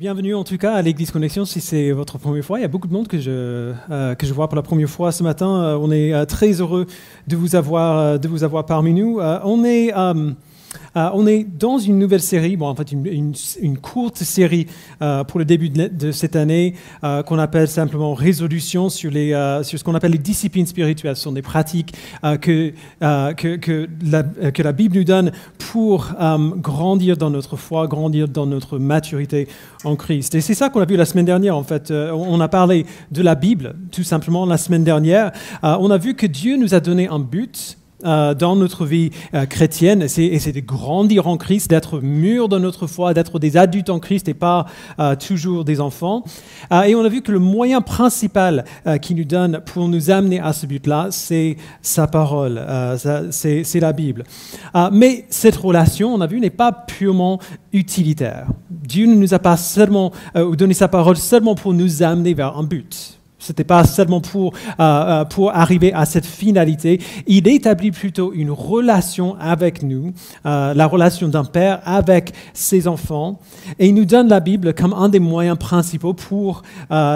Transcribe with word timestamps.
Bienvenue 0.00 0.34
en 0.34 0.44
tout 0.44 0.56
cas 0.56 0.72
à 0.72 0.80
l'Église 0.80 1.10
Connexion 1.10 1.44
si 1.44 1.60
c'est 1.60 1.92
votre 1.92 2.16
première 2.16 2.42
fois. 2.42 2.58
Il 2.58 2.62
y 2.62 2.64
a 2.64 2.68
beaucoup 2.68 2.88
de 2.88 2.92
monde 2.94 3.06
que 3.06 3.18
je, 3.18 3.74
euh, 3.90 4.14
que 4.14 4.24
je 4.24 4.32
vois 4.32 4.48
pour 4.48 4.56
la 4.56 4.62
première 4.62 4.88
fois 4.88 5.12
ce 5.12 5.22
matin. 5.22 5.62
Euh, 5.62 5.78
on 5.78 5.92
est 5.92 6.14
euh, 6.14 6.24
très 6.24 6.52
heureux 6.52 6.86
de 7.28 7.36
vous 7.36 7.54
avoir, 7.54 8.18
de 8.18 8.26
vous 8.26 8.42
avoir 8.42 8.64
parmi 8.64 8.94
nous. 8.94 9.20
on 9.20 9.62
est 9.62 9.92
euh, 10.96 11.10
on 11.14 11.26
est 11.26 11.44
dans 11.44 11.78
une 11.78 11.98
nouvelle 11.98 12.20
série, 12.20 12.56
bon, 12.56 12.66
en 12.66 12.74
fait 12.74 12.92
une, 12.92 13.78
courte 13.78 14.18
série 14.18 14.66
euh, 15.02 15.24
pour 15.24 15.38
le 15.38 15.44
début 15.44 15.70
de, 15.70 16.12
cette 16.12 16.36
année 16.36 16.74
euh, 17.04 17.22
qu'on 17.22 17.38
appelle 17.38 17.68
simplement 17.68 18.14
résolution 18.14 18.88
sur, 18.88 19.10
les, 19.10 19.30
sur 19.62 19.78
ce 19.78 19.84
qu'on 19.84 19.94
appelle 19.94 20.12
les 20.12 20.18
disciplines 20.18 20.66
spirituelles. 20.66 21.16
Ce 21.16 21.22
sont 21.22 21.32
des 21.32 21.42
pratiques 21.42 21.94
que, 22.22 22.72
que, 23.00 23.56
que, 23.56 23.88
la, 24.04 24.22
que, 24.22 24.62
la, 24.62 24.72
Bible 24.72 24.96
nous 24.96 25.04
donne 25.04 25.32
pour 25.58 26.08
grandir 26.56 27.16
dans 27.16 27.30
notre 27.30 27.56
foi, 27.56 27.86
grandir 27.86 28.28
dans 28.28 28.46
notre 28.46 28.78
maturité 28.78 29.48
en 29.84 29.96
Christ. 29.96 30.34
Et 30.34 30.40
c'est 30.40 30.54
ça 30.54 30.68
qu'on 30.68 30.80
a 30.80 30.86
vu 30.86 30.96
la 30.96 31.04
semaine 31.04 31.24
dernière, 31.24 31.56
en 31.56 31.62
fait. 31.62 31.90
on 31.90 32.40
a 32.40 32.48
parlé 32.48 32.86
de 33.10 33.22
la 33.22 33.34
Bible, 33.34 33.74
tout 33.92 34.02
simplement, 34.02 34.46
la 34.46 34.58
semaine 34.58 34.84
dernière. 34.84 35.32
on 35.62 35.90
a 35.90 35.98
vu 35.98 36.14
que 36.14 36.26
Dieu 36.26 36.56
nous 36.56 36.74
a 36.74 36.80
donné 36.80 37.08
un 37.08 37.18
but 37.18 37.78
euh, 38.04 38.34
dans 38.34 38.56
notre 38.56 38.86
vie 38.86 39.10
euh, 39.34 39.46
chrétienne, 39.46 40.02
et 40.02 40.38
c'est 40.38 40.52
de 40.52 40.60
grandir 40.60 41.26
en 41.26 41.36
Christ, 41.36 41.68
d'être 41.68 42.00
mûr 42.00 42.48
dans 42.48 42.58
notre 42.58 42.86
foi, 42.86 43.12
d'être 43.14 43.38
des 43.38 43.56
adultes 43.56 43.90
en 43.90 43.98
Christ 43.98 44.28
et 44.28 44.34
pas 44.34 44.66
euh, 44.98 45.14
toujours 45.16 45.64
des 45.64 45.80
enfants. 45.80 46.24
et 46.70 46.94
on 46.94 47.04
a 47.04 47.08
vu 47.08 47.22
que 47.22 47.32
le 47.32 47.38
moyen 47.38 47.80
principal 47.80 48.64
qui 49.02 49.14
nous 49.14 49.24
donne 49.24 49.60
pour 49.64 49.88
nous 49.88 50.10
amener 50.10 50.40
à 50.40 50.52
ce 50.52 50.66
but-là, 50.66 51.08
c'est 51.10 51.56
sa 51.82 52.06
parole, 52.06 52.60
c'est 53.30 53.80
la 53.80 53.92
Bible. 53.92 54.24
mais 54.92 55.26
cette 55.30 55.56
relation, 55.56 56.14
on 56.14 56.20
a 56.20 56.26
vu, 56.26 56.40
n'est 56.40 56.50
pas 56.50 56.72
purement 56.72 57.38
utilitaire. 57.72 58.46
Dieu 58.70 59.06
ne 59.06 59.14
nous 59.14 59.34
a 59.34 59.38
pas 59.38 59.56
seulement 59.56 60.12
donné 60.34 60.74
sa 60.74 60.88
parole 60.88 61.16
seulement 61.16 61.54
pour 61.54 61.74
nous 61.74 62.02
amener 62.02 62.34
vers 62.34 62.56
un 62.56 62.64
but. 62.64 63.19
Ce 63.40 63.52
n'était 63.52 63.64
pas 63.64 63.84
seulement 63.84 64.20
pour, 64.20 64.52
euh, 64.54 64.82
euh, 64.82 65.24
pour 65.24 65.56
arriver 65.56 65.94
à 65.94 66.04
cette 66.04 66.26
finalité. 66.26 67.00
Il 67.26 67.48
établit 67.48 67.90
plutôt 67.90 68.34
une 68.34 68.50
relation 68.50 69.34
avec 69.40 69.82
nous, 69.82 70.12
euh, 70.44 70.74
la 70.74 70.86
relation 70.86 71.26
d'un 71.26 71.44
père 71.44 71.80
avec 71.86 72.34
ses 72.52 72.86
enfants. 72.86 73.40
Et 73.78 73.88
il 73.88 73.94
nous 73.94 74.04
donne 74.04 74.28
la 74.28 74.40
Bible 74.40 74.74
comme 74.74 74.92
un 74.92 75.08
des 75.08 75.20
moyens 75.20 75.56
principaux 75.58 76.12
pour 76.12 76.62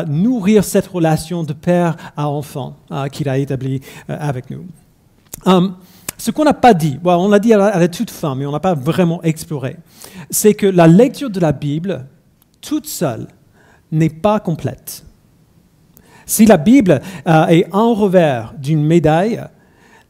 nourrir 0.09 0.65
cette 0.65 0.87
relation 0.87 1.43
de 1.43 1.53
père 1.53 1.97
à 2.17 2.29
enfant 2.29 2.77
qu'il 3.13 3.29
a 3.29 3.37
établi 3.37 3.81
avec 4.09 4.49
nous. 4.51 4.65
ce 6.17 6.31
qu'on 6.31 6.45
n'a 6.45 6.55
pas 6.55 6.73
dit, 6.73 6.99
on 7.05 7.29
l'a 7.29 7.39
dit 7.39 7.53
à 7.53 7.79
la 7.79 7.89
toute 7.89 8.11
fin, 8.11 8.35
mais 8.35 8.47
on 8.47 8.53
n'a 8.53 8.61
pas 8.61 8.75
vraiment 8.75 9.23
exploré, 9.23 9.77
c'est 10.31 10.55
que 10.55 10.67
la 10.67 10.87
lecture 10.87 11.29
de 11.29 11.41
la 11.41 11.53
Bible 11.53 12.07
toute 12.61 12.87
seule 12.87 13.27
n'est 13.93 14.09
pas 14.09 14.41
complète. 14.41 15.05
Si 16.27 16.47
la 16.47 16.57
Bible 16.57 17.01
euh, 17.27 17.47
est 17.47 17.67
un 17.73 17.95
revers 17.95 18.55
d'une 18.59 18.85
médaille, 18.85 19.43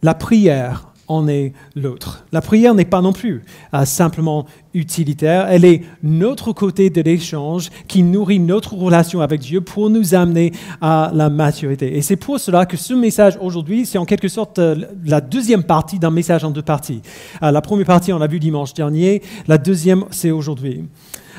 la 0.03 0.15
prière 0.15 0.89
en 1.07 1.29
est 1.29 1.53
l'autre. 1.77 2.25
La 2.33 2.41
prière 2.41 2.75
n'est 2.75 2.87
pas 2.87 3.03
non 3.03 3.13
plus 3.13 3.43
euh, 3.75 3.85
simplement 3.85 4.47
utilitaire, 4.73 5.49
elle 5.51 5.67
est 5.67 5.83
notre 6.03 6.53
côté 6.53 6.89
de 6.89 7.03
l'échange 7.03 7.69
qui 7.89 8.03
nourrit 8.03 8.39
notre 8.39 8.75
relation 8.75 9.21
avec 9.21 9.41
Dieu 9.41 9.61
pour 9.61 9.91
nous 9.91 10.15
amener 10.15 10.53
à 10.81 11.11
la 11.13 11.29
maturité. 11.29 11.97
Et 11.97 12.01
c'est 12.01 12.17
pour 12.17 12.41
cela 12.41 12.65
que 12.65 12.79
ce 12.79 12.95
message 12.95 13.39
aujourd'hui, 13.41 13.85
c'est 13.85 13.99
en 13.99 14.07
quelque 14.07 14.29
sorte 14.29 14.59
euh, 14.59 14.77
la 15.05 15.21
deuxième 15.21 15.65
partie 15.65 15.99
d'un 15.99 16.11
message 16.11 16.43
en 16.43 16.51
deux 16.51 16.63
parties. 16.63 17.03
la 17.43 17.61
première 17.61 17.87
partie, 17.87 18.13
on 18.13 18.19
l'a 18.19 18.27
vu 18.27 18.41
dimanche 18.41 18.73
dernier, 18.73 19.23
la 19.47 19.59
deuxième, 19.59 20.05
c'est 20.11 20.31
aujourd'hui. 20.31 20.85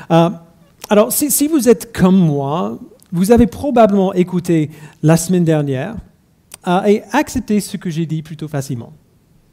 alors, 0.10 1.12
si 1.12 1.48
vous 1.48 1.68
êtes 1.68 1.92
comme 1.92 2.18
moi, 2.18 2.78
vous 3.12 3.32
avez 3.32 3.48
probablement 3.48 4.14
écouté 4.14 4.72
la 5.04 5.18
semaine 5.18 5.44
dernière 5.44 5.96
euh, 6.68 6.84
et 6.84 7.04
accepté 7.12 7.60
ce 7.60 7.78
que 7.78 7.90
j'ai 7.90 8.06
dit 8.06 8.22
plutôt 8.22 8.48
facilement. 8.48 8.94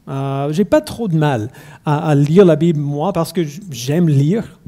Euh, 0.08 0.52
j'ai 0.52 0.64
pas 0.64 0.80
trop 0.80 1.08
de 1.08 1.16
mal 1.16 1.50
à, 1.84 2.14
lire 2.14 2.44
la 2.44 2.56
Bible, 2.56 2.80
moi, 2.80 3.12
parce 3.12 3.32
que 3.32 3.42
j'aime 3.70 4.08
lire 4.08 4.58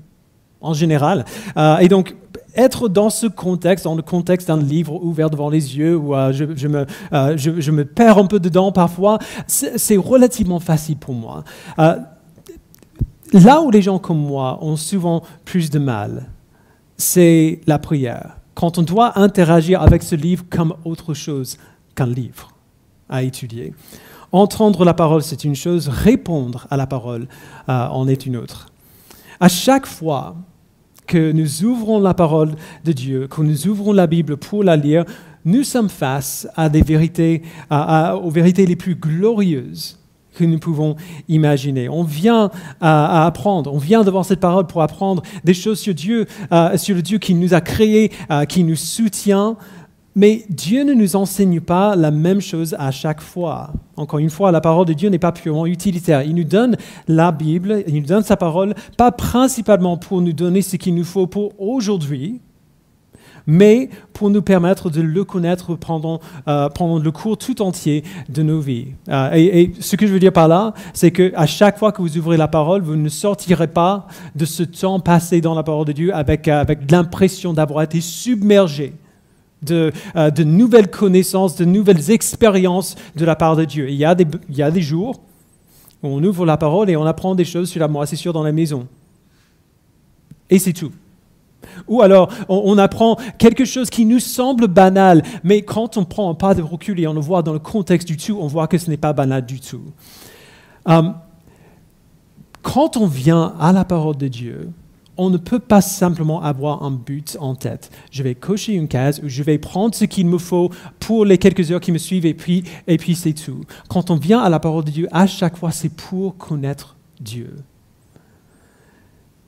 en 0.60 0.74
général. 0.74 1.24
Euh, 1.56 1.78
et 1.78 1.88
donc, 1.88 2.14
être 2.54 2.88
dans 2.88 3.10
ce 3.10 3.26
contexte, 3.26 3.84
dans 3.84 3.96
le 3.96 4.02
contexte 4.02 4.48
d'un 4.48 4.60
livre 4.60 5.02
ouvert 5.02 5.28
devant 5.28 5.50
les 5.50 5.76
yeux, 5.76 5.96
où 5.96 6.14
euh, 6.14 6.32
je, 6.32 7.70
me, 7.70 7.84
perds 7.84 8.18
un 8.18 8.26
peu 8.26 8.38
dedans 8.38 8.70
parfois, 8.70 9.18
c'est 9.46 9.96
relativement 9.96 10.60
facile 10.60 10.96
pour 10.96 11.14
moi. 11.14 11.42
là 11.76 13.60
où 13.60 13.70
les 13.70 13.82
gens 13.82 13.98
comme 13.98 14.18
moi 14.18 14.58
ont 14.62 14.76
souvent 14.76 15.22
plus 15.44 15.70
de 15.70 15.80
mal, 15.80 16.30
c'est 16.96 17.60
la 17.66 17.80
prière 17.80 18.36
quand 18.54 18.78
on 18.78 18.82
doit 18.82 19.18
interagir 19.18 19.82
avec 19.82 20.02
ce 20.02 20.14
livre 20.14 20.44
comme 20.50 20.74
autre 20.84 21.14
chose 21.14 21.58
qu'un 21.94 22.06
livre 22.06 22.50
à 23.08 23.22
étudier. 23.22 23.74
Entendre 24.32 24.84
la 24.84 24.94
parole, 24.94 25.22
c'est 25.22 25.44
une 25.44 25.54
chose, 25.54 25.88
répondre 25.88 26.66
à 26.70 26.76
la 26.76 26.86
parole 26.86 27.28
euh, 27.68 27.86
en 27.88 28.08
est 28.08 28.26
une 28.26 28.36
autre. 28.36 28.66
À 29.38 29.48
chaque 29.48 29.86
fois 29.86 30.36
que 31.06 31.32
nous 31.32 31.64
ouvrons 31.64 32.00
la 32.00 32.14
parole 32.14 32.54
de 32.84 32.92
Dieu, 32.92 33.28
que 33.28 33.42
nous 33.42 33.68
ouvrons 33.68 33.92
la 33.92 34.06
Bible 34.06 34.36
pour 34.36 34.64
la 34.64 34.76
lire, 34.76 35.04
nous 35.44 35.62
sommes 35.62 35.90
face 35.90 36.48
aux 36.56 36.70
vérités 36.70 37.42
les 37.70 38.76
plus 38.76 38.94
glorieuses 38.94 39.98
que 40.34 40.44
nous 40.44 40.58
pouvons 40.58 40.96
imaginer. 41.28 41.88
On 41.88 42.02
vient 42.02 42.50
à, 42.80 43.26
apprendre, 43.26 43.72
on 43.72 43.78
vient 43.78 44.04
devant 44.04 44.22
cette 44.22 44.40
parole 44.40 44.66
pour 44.66 44.82
apprendre 44.82 45.22
des 45.44 45.54
choses 45.54 45.78
sur 45.78 45.94
Dieu, 45.94 46.26
euh, 46.52 46.76
sur 46.76 46.96
le 46.96 47.02
Dieu 47.02 47.18
qui 47.18 47.34
nous 47.34 47.54
a 47.54 47.60
créés, 47.60 48.12
euh, 48.30 48.44
qui 48.44 48.64
nous 48.64 48.76
soutient. 48.76 49.56
Mais 50.16 50.44
Dieu 50.48 50.84
ne 50.84 50.94
nous 50.94 51.16
enseigne 51.16 51.60
pas 51.60 51.96
la 51.96 52.12
même 52.12 52.40
chose 52.40 52.76
à 52.78 52.92
chaque 52.92 53.20
fois. 53.20 53.72
Encore 53.96 54.20
une 54.20 54.30
fois, 54.30 54.52
la 54.52 54.60
parole 54.60 54.86
de 54.86 54.92
Dieu 54.92 55.08
n'est 55.08 55.18
pas 55.18 55.32
purement 55.32 55.66
utilitaire. 55.66 56.22
Il 56.22 56.36
nous 56.36 56.44
donne 56.44 56.76
la 57.08 57.32
Bible, 57.32 57.82
il 57.88 57.94
nous 57.96 58.06
donne 58.06 58.22
sa 58.22 58.36
parole, 58.36 58.74
pas 58.96 59.10
principalement 59.10 59.96
pour 59.96 60.20
nous 60.20 60.32
donner 60.32 60.62
ce 60.62 60.76
qu'il 60.76 60.94
nous 60.94 61.04
faut 61.04 61.26
pour 61.26 61.52
aujourd'hui, 61.60 62.40
mais 63.46 63.90
pour 64.12 64.30
nous 64.30 64.42
permettre 64.42 64.90
de 64.90 65.00
le 65.00 65.24
connaître 65.24 65.74
pendant, 65.74 66.20
euh, 66.48 66.68
le 66.78 67.10
cours 67.10 67.36
tout 67.36 67.60
entier 67.62 68.04
de 68.28 68.42
nos 68.42 68.60
vies. 68.60 68.88
Euh, 69.08 69.30
et, 69.34 69.72
ce 69.80 69.96
que 69.96 70.06
je 70.06 70.12
veux 70.12 70.20
dire 70.20 70.32
par 70.32 70.48
là, 70.48 70.74
c'est 70.92 71.10
qu'à 71.10 71.46
chaque 71.46 71.78
fois 71.78 71.92
que 71.92 72.00
vous 72.00 72.16
ouvrez 72.16 72.36
la 72.36 72.48
parole, 72.48 72.82
vous 72.82 72.96
ne 72.96 73.08
sortirez 73.08 73.66
pas 73.66 74.06
de 74.34 74.44
ce 74.44 74.62
temps 74.62 75.00
passé 75.00 75.40
dans 75.40 75.54
la 75.54 75.62
parole 75.62 75.86
de 75.86 75.92
Dieu 75.92 76.14
avec, 76.14 76.48
euh, 76.48 76.64
l'impression 76.90 77.52
d'avoir 77.52 77.82
été 77.82 78.00
submergé 78.00 78.94
de, 79.62 79.92
nouvelles 80.44 80.90
connaissances, 80.90 81.56
de 81.56 81.64
nouvelles 81.64 82.10
expériences 82.10 82.96
de 83.16 83.24
la 83.24 83.34
part 83.34 83.56
de 83.56 83.64
Dieu. 83.64 83.88
il, 83.88 83.96
y 83.96 84.04
a 84.04 84.14
des, 84.14 84.26
il 84.50 84.56
y 84.56 84.62
a 84.62 84.70
des 84.70 84.82
jours 84.82 85.22
où 86.02 86.08
on 86.08 86.22
ouvre 86.22 86.44
la 86.44 86.58
parole 86.58 86.90
et 86.90 86.96
on 86.96 87.06
apprend 87.06 87.34
des 87.34 87.46
choses 87.46 87.70
sur 87.70 87.80
la 87.80 87.88
moisissure 87.88 88.32
dans 88.34 88.42
la 88.42 88.52
maison. 88.52 88.86
Et 90.50 90.58
c'est 90.58 90.74
tout. 90.74 90.92
Ou 91.88 92.02
alors, 92.02 92.30
on, 92.48 92.78
apprend 92.78 93.16
quelque 93.38 93.64
chose 93.64 93.90
qui 93.90 94.04
nous 94.04 94.20
semble 94.20 94.66
banal, 94.66 95.22
mais 95.42 95.62
quand 95.62 95.96
on 95.96 96.04
prend 96.04 96.30
un 96.30 96.34
pas 96.34 96.54
de 96.54 96.62
recul 96.62 96.98
et 97.00 97.06
on 97.06 97.14
le 97.14 97.20
voit 97.20 97.42
dans 97.42 97.52
le 97.52 97.58
contexte 97.58 98.08
du 98.08 98.16
tout, 98.16 98.38
on 98.40 98.46
voit 98.46 98.66
que 98.66 98.78
ce 98.78 98.90
n'est 98.90 98.96
pas 98.96 99.12
banal 99.12 99.44
du 99.44 99.60
tout. 99.60 99.82
Hum, 100.86 101.14
quand 102.62 102.96
on 102.96 103.06
vient 103.06 103.54
à 103.60 103.72
la 103.72 103.84
parole 103.84 104.16
de 104.16 104.28
Dieu, 104.28 104.70
on 105.16 105.30
ne 105.30 105.36
peut 105.36 105.58
pas 105.58 105.80
simplement 105.80 106.42
avoir 106.42 106.82
un 106.82 106.90
but 106.90 107.36
en 107.40 107.54
tête. 107.54 107.90
Je 108.10 108.22
vais 108.22 108.34
cocher 108.34 108.72
une 108.72 108.88
case 108.88 109.20
ou 109.22 109.28
je 109.28 109.42
vais 109.42 109.58
prendre 109.58 109.94
ce 109.94 110.04
qu'il 110.04 110.26
me 110.26 110.38
faut 110.38 110.70
pour 110.98 111.24
les 111.24 111.38
quelques 111.38 111.70
heures 111.70 111.80
qui 111.80 111.92
me 111.92 111.98
suivent 111.98 112.26
et 112.26 112.34
puis, 112.34 112.64
et 112.86 112.96
puis 112.96 113.14
c'est 113.14 113.34
tout. 113.34 113.60
Quand 113.88 114.10
on 114.10 114.16
vient 114.16 114.40
à 114.40 114.48
la 114.48 114.58
parole 114.58 114.84
de 114.84 114.90
Dieu, 114.90 115.08
à 115.12 115.26
chaque 115.26 115.56
fois, 115.56 115.70
c'est 115.70 115.94
pour 115.94 116.36
connaître 116.36 116.96
Dieu. 117.20 117.54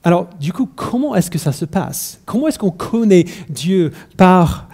Alors, 0.06 0.28
du 0.39 0.53
coup, 0.53 0.69
comment 0.72 1.17
est-ce 1.17 1.33
que 1.33 1.39
ça 1.39 1.50
se 1.50 1.65
passe? 1.65 2.21
Comment 2.27 2.47
est-ce 2.47 2.61
qu'on 2.61 2.71
connaît 2.71 3.25
Dieu 3.48 3.91
par, 4.16 4.69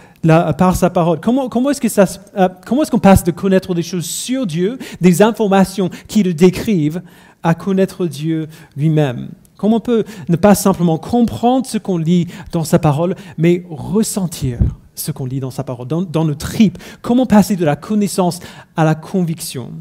sa 0.75 0.91
parole? 0.91 1.21
Comment, 1.21 1.47
euh, 1.47 1.69
est-ce 1.73 2.91
qu'on 2.91 2.99
passe 2.99 3.25
de 3.25 3.31
connaître 3.31 3.75
des 3.75 3.83
choses 3.83 4.05
sur 4.05 4.47
Dieu, 4.47 4.79
des 5.01 5.23
informations 5.23 5.89
qui 6.07 6.23
le 6.23 6.35
décrivent, 6.35 7.01
à 7.43 7.55
connaître 7.55 8.07
Dieu 8.07 8.47
lui-même? 8.77 9.31
Comment 9.57 9.77
on 9.77 9.81
peut 9.81 10.05
ne 10.29 10.37
pas 10.37 10.55
simplement 10.55 10.99
comprendre 10.99 11.65
ce 11.65 11.79
qu'on 11.79 11.97
lit 11.97 12.27
dans 12.53 12.65
sa 12.65 12.79
parole, 12.79 13.15
mais 13.39 13.65
ressentir 13.71 14.59
ce 14.95 15.13
qu'on 15.13 15.25
lit 15.25 15.41
dans 15.41 15.51
sa 15.51 15.65
parole, 15.65 15.89
dans 15.89 16.27
nos 16.27 16.35
tripes? 16.35 16.77
Comment 17.01 17.25
passer 17.25 17.57
de 17.57 17.65
la 17.65 17.77
connaissance 17.77 18.41
à 18.77 18.85
la 18.85 18.95
conviction? 18.95 19.73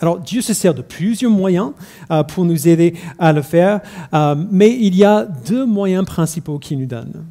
Alors 0.00 0.18
Dieu 0.18 0.40
se 0.40 0.54
sert 0.54 0.74
de 0.74 0.82
plusieurs 0.82 1.30
moyens 1.30 1.72
euh, 2.10 2.22
pour 2.22 2.44
nous 2.44 2.68
aider 2.68 2.94
à 3.18 3.32
le 3.32 3.42
faire, 3.42 3.80
euh, 4.14 4.34
mais 4.50 4.70
il 4.70 4.96
y 4.96 5.04
a 5.04 5.24
deux 5.24 5.66
moyens 5.66 6.06
principaux 6.06 6.58
qu'il 6.58 6.78
nous 6.78 6.86
donne. 6.86 7.24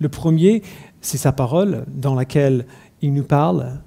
Le 0.00 0.08
premier, 0.08 0.62
c'est 1.00 1.18
sa 1.18 1.32
parole 1.32 1.84
dans 1.88 2.14
laquelle 2.14 2.66
il 3.00 3.14
nous 3.14 3.22
parle, 3.22 3.80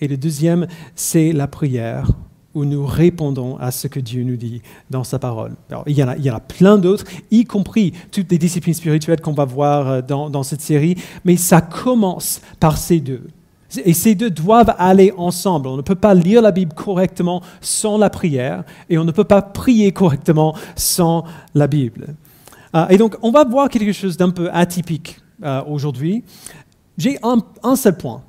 et 0.00 0.08
le 0.08 0.16
deuxième, 0.16 0.66
c'est 0.94 1.32
la 1.32 1.46
prière 1.46 2.10
où 2.54 2.64
nous 2.64 2.86
répondons 2.86 3.56
à 3.58 3.70
ce 3.70 3.86
que 3.86 4.00
Dieu 4.00 4.24
nous 4.24 4.36
dit 4.36 4.62
dans 4.90 5.04
sa 5.04 5.18
parole. 5.18 5.52
il, 5.86 5.96
y 5.96 6.02
en 6.02 6.08
a, 6.08 6.16
il 6.16 6.24
y 6.24 6.30
en 6.30 6.36
a 6.36 6.40
plein 6.40 6.78
d'autres, 6.78 7.04
y 7.30 7.44
compris 7.44 7.92
toutes 8.10 8.30
les 8.30 8.38
disciplines 8.38 8.74
spirituelles 8.74 9.20
qu'on 9.20 9.32
va 9.32 9.44
voir 9.44 9.88
euh, 9.88 10.02
dans 10.02 10.42
cette 10.42 10.62
série, 10.62 10.96
mais 11.24 11.36
ça 11.36 11.60
commence 11.60 12.40
par 12.60 12.78
ces 12.78 13.00
deux. 13.00 13.26
Et 13.84 13.94
ces 13.94 14.14
deux 14.14 14.30
doivent 14.30 14.74
aller 14.78 15.12
ensemble. 15.16 15.68
On 15.68 15.76
ne 15.76 15.82
peut 15.82 15.94
pas 15.96 16.14
lire 16.14 16.40
la 16.40 16.52
Bible 16.52 16.72
correctement 16.74 17.42
sans 17.60 17.98
la 17.98 18.10
prière 18.10 18.64
et 18.88 18.98
on 18.98 19.04
ne 19.04 19.12
peut 19.12 19.24
pas 19.24 19.42
prier 19.42 19.92
correctement 19.92 20.54
sans 20.76 21.24
la 21.54 21.66
Bible. 21.66 22.14
Euh, 22.74 22.88
et 22.88 22.96
donc, 22.96 23.16
on 23.22 23.30
va 23.30 23.44
voir 23.44 23.68
quelque 23.68 23.92
chose 23.92 24.16
d'un 24.16 24.30
peu 24.30 24.50
atypique 24.52 25.20
euh, 25.42 25.62
aujourd'hui. 25.66 26.22
J'ai 26.96 27.18
un, 27.22 27.76
seul 27.76 27.96
point 27.96 28.22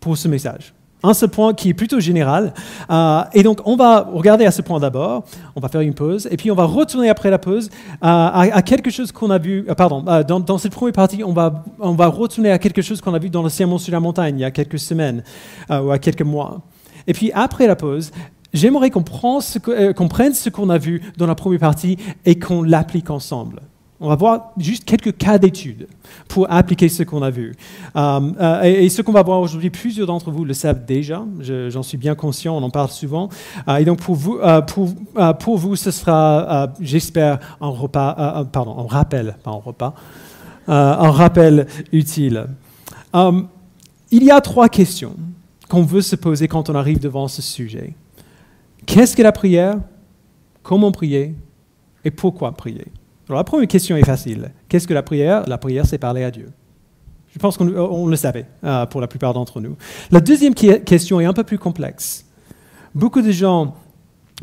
pour 0.00 0.16
ce 0.16 0.28
message. 0.28 0.72
Un 1.02 1.14
seul 1.14 1.28
point 1.28 1.54
qui 1.54 1.68
est 1.68 1.74
plutôt 1.74 2.00
général. 2.00 2.54
Euh, 2.90 3.22
et 3.32 3.42
donc, 3.42 3.60
on 3.64 3.76
va 3.76 4.00
regarder 4.00 4.46
à 4.46 4.50
ce 4.50 4.62
point 4.62 4.80
d'abord. 4.80 5.24
On 5.54 5.60
va 5.60 5.68
faire 5.68 5.82
une 5.82 5.94
pause. 5.94 6.26
Et 6.30 6.36
puis, 6.36 6.50
on 6.50 6.54
va 6.54 6.64
retourner 6.64 7.08
après 7.08 7.30
la 7.30 7.38
pause 7.38 7.70
à, 8.00 8.62
quelque 8.62 8.90
chose 8.90 9.12
qu'on 9.12 9.30
a 9.30 9.38
vu. 9.38 9.64
pardon, 9.76 10.02
dans, 10.22 10.58
cette 10.58 10.72
première 10.72 10.94
partie, 10.94 11.22
on 11.22 11.32
va, 11.32 11.64
on 11.78 11.92
va 11.92 12.06
retourner 12.06 12.50
à 12.50 12.58
quelque 12.58 12.82
chose 12.82 13.00
qu'on 13.00 13.14
a 13.14 13.18
vu 13.18 13.30
dans 13.30 13.42
le 13.42 13.48
Sermon 13.48 13.78
sur 13.78 13.92
la 13.92 14.00
montagne 14.00 14.38
il 14.38 14.42
y 14.42 14.44
a 14.44 14.50
quelques 14.50 14.78
semaines 14.78 15.22
ou 15.70 15.90
à 15.90 15.98
quelques 15.98 16.22
mois. 16.22 16.62
Et 17.06 17.12
puis, 17.12 17.30
après 17.32 17.66
la 17.66 17.76
pause, 17.76 18.10
j'aimerais 18.52 18.90
qu'on 18.90 19.02
prenne 19.02 19.42
ce 19.42 20.48
qu'on 20.48 20.70
a 20.70 20.78
vu 20.78 21.02
dans 21.18 21.26
la 21.26 21.34
première 21.34 21.60
partie 21.60 21.98
et 22.24 22.38
qu'on 22.38 22.62
l'applique 22.62 23.10
ensemble. 23.10 23.60
On 23.98 24.08
va 24.08 24.14
voir 24.14 24.52
juste 24.58 24.84
quelques 24.84 25.16
cas 25.16 25.38
d'études 25.38 25.88
pour 26.28 26.50
appliquer 26.52 26.90
ce 26.90 27.02
qu'on 27.02 27.22
a 27.22 27.30
vu. 27.30 27.54
Euh, 27.96 28.20
euh, 28.40 28.62
et, 28.62 28.90
ce 28.90 29.00
qu'on 29.00 29.12
va 29.12 29.22
voir 29.22 29.40
aujourd'hui, 29.40 29.70
plusieurs 29.70 30.06
d'entre 30.06 30.30
vous 30.30 30.44
le 30.44 30.52
savent 30.52 30.84
déjà, 30.84 31.24
j'en 31.40 31.82
suis 31.82 31.96
bien 31.96 32.14
conscient, 32.14 32.54
on 32.56 32.62
en 32.62 32.68
parle 32.68 32.90
souvent. 32.90 33.30
Euh, 33.68 33.76
et 33.76 33.86
donc 33.86 34.00
pour 34.00 34.14
vous, 34.16 35.76
ce 35.76 35.90
sera, 35.90 36.72
j'espère, 36.78 37.38
un, 37.60 37.70
rappel, 38.86 39.36
un 40.66 41.10
rappel 41.10 41.66
utile. 41.92 42.46
il 43.14 44.24
y 44.24 44.30
a 44.30 44.40
trois 44.42 44.68
questions 44.68 45.16
qu'on 45.70 45.82
veut 45.82 46.02
se 46.02 46.16
poser 46.16 46.48
quand 46.48 46.68
on 46.68 46.74
arrive 46.74 47.00
devant 47.00 47.28
ce 47.28 47.40
sujet. 47.40 47.94
Qu'est-ce 48.84 49.16
que 49.16 49.22
la 49.22 49.32
prière? 49.32 49.78
Comment 50.62 50.92
prier? 50.92 51.34
Et 52.04 52.10
pourquoi 52.10 52.52
prier? 52.52 52.86
Alors 53.28 53.40
la 53.40 53.44
première 53.44 53.68
question 53.68 53.96
est 53.96 54.04
facile. 54.04 54.52
Qu'est-ce 54.68 54.86
que 54.86 54.94
la 54.94 55.02
prière? 55.02 55.48
La 55.48 55.58
prière, 55.58 55.84
c'est 55.84 55.98
parler 55.98 56.22
à 56.22 56.30
Dieu. 56.30 56.50
Je 57.32 57.38
pense 57.38 57.58
qu'on 57.58 58.06
le 58.06 58.16
savait 58.16 58.46
euh, 58.64 58.86
pour 58.86 59.00
la 59.00 59.08
plupart 59.08 59.34
d'entre 59.34 59.60
nous. 59.60 59.76
La 60.10 60.20
deuxième 60.20 60.54
question 60.54 61.20
est 61.20 61.26
un 61.26 61.32
peu 61.32 61.44
plus 61.44 61.58
complexe. 61.58 62.24
Beaucoup 62.94 63.20
de 63.20 63.32
gens 63.32 63.74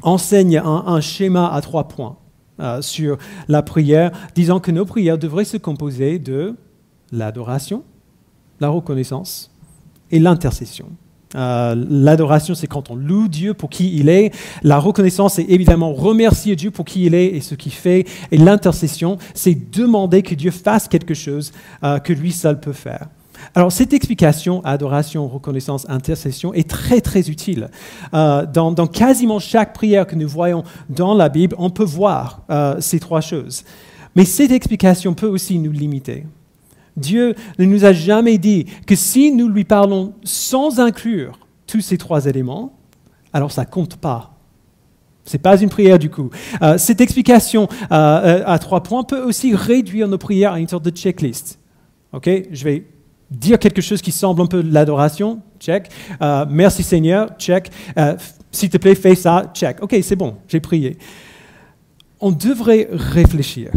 enseignent 0.01 0.59
un, 0.59 1.01
schéma 1.01 1.51
à 1.51 1.61
trois 1.61 1.87
points 1.87 2.17
euh, 2.59 2.81
sur 2.81 3.17
la 3.47 3.63
prière, 3.63 4.11
disant 4.35 4.59
que 4.59 4.69
nos 4.69 4.85
prières 4.85 5.17
devraient 5.17 5.45
se 5.45 5.57
composer 5.57 6.19
de 6.19 6.55
l'adoration, 7.11 7.83
la 8.59 8.69
reconnaissance 8.69 9.51
et 10.11 10.19
l'intercession. 10.19 10.87
Euh, 11.35 11.75
l'adoration, 11.89 12.55
c'est 12.55 12.67
quand 12.67 12.89
on 12.89 12.95
loue 12.95 13.27
Dieu 13.27 13.53
pour 13.53 13.69
qui 13.69 13.95
il 13.97 14.09
est. 14.09 14.33
La 14.63 14.79
reconnaissance, 14.79 15.35
c'est 15.35 15.49
évidemment 15.49 15.93
remercier 15.93 16.55
Dieu 16.55 16.71
pour 16.71 16.85
qui 16.85 17.05
il 17.05 17.15
est 17.15 17.27
et 17.27 17.41
ce 17.41 17.55
qu'il 17.55 17.73
fait. 17.73 18.05
Et 18.31 18.37
l'intercession, 18.37 19.17
c'est 19.33 19.71
demander 19.71 20.21
que 20.21 20.35
Dieu 20.35 20.51
fasse 20.51 20.87
quelque 20.87 21.13
chose 21.13 21.51
euh, 21.83 21.99
que 21.99 22.13
lui 22.13 22.31
seul 22.31 22.59
peut 22.59 22.73
faire. 22.73 23.07
Alors 23.55 23.71
cette 23.73 23.91
explication, 23.91 24.63
adoration, 24.63 25.27
reconnaissance, 25.27 25.85
intercession, 25.89 26.53
est 26.53 26.69
très 26.69 27.01
très 27.01 27.29
utile. 27.29 27.69
Euh, 28.13 28.45
dans, 28.45 28.71
dans, 28.71 28.87
quasiment 28.87 29.39
chaque 29.39 29.73
prière 29.73 30.07
que 30.07 30.15
nous 30.15 30.29
voyons 30.29 30.63
dans 30.89 31.13
la 31.13 31.27
Bible, 31.27 31.55
on 31.59 31.69
peut 31.69 31.83
voir 31.83 32.43
ces 32.79 32.99
trois 32.99 33.21
choses. 33.21 33.63
Mais 34.15 34.25
cette 34.25 34.51
explication 34.51 35.13
peut 35.13 35.27
aussi 35.27 35.57
nous 35.57 35.71
limiter. 35.71 36.25
Dieu 36.97 37.35
ne 37.59 37.65
nous 37.65 37.85
a 37.85 37.93
jamais 37.93 38.37
dit 38.37 38.65
que 38.85 38.95
si 38.95 39.31
nous 39.31 39.47
lui 39.47 39.63
parlons 39.63 40.13
sans 40.23 40.79
inclure 40.79 41.39
tous 41.67 41.81
ces 41.81 41.97
trois 41.97 42.25
éléments, 42.25 42.77
alors 43.33 43.51
ça 43.51 43.65
compte 43.65 43.97
pas. 43.97 44.33
Ce 45.25 45.35
n'est 45.35 45.41
pas 45.41 45.59
une 45.59 45.69
prière 45.69 45.97
du 45.97 46.09
coup. 46.09 46.29
Euh, 46.61 46.77
cette 46.77 47.01
explication 47.01 47.67
euh, 47.91 47.95
euh, 47.95 48.43
à 48.45 48.59
trois 48.59 48.83
points 48.83 49.03
peut 49.03 49.21
aussi 49.23 49.55
réduire 49.55 50.07
nos 50.07 50.17
prières 50.17 50.53
à 50.53 50.59
une 50.59 50.67
sorte 50.67 50.83
de 50.83 50.89
checklist. 50.89 51.59
Ok, 52.11 52.29
Je 52.51 52.63
vais 52.63 52.85
dire 53.31 53.57
quelque 53.57 53.81
chose 53.81 54.01
qui 54.01 54.11
semble 54.11 54.41
un 54.41 54.45
peu 54.45 54.61
l'adoration, 54.61 55.41
check. 55.59 55.89
merci 56.49 56.83
Seigneur, 56.83 57.31
check. 57.39 57.71
S'il 58.51 58.69
te 58.69 58.77
plaît, 58.77 58.93
fais 58.93 59.15
ça, 59.15 59.51
check. 59.55 59.81
Ok, 59.81 59.95
c'est 60.03 60.15
bon, 60.15 60.35
j'ai 60.47 60.59
prié. 60.59 60.99
On 62.19 62.31
devrait 62.31 62.87
réfléchir 62.91 63.71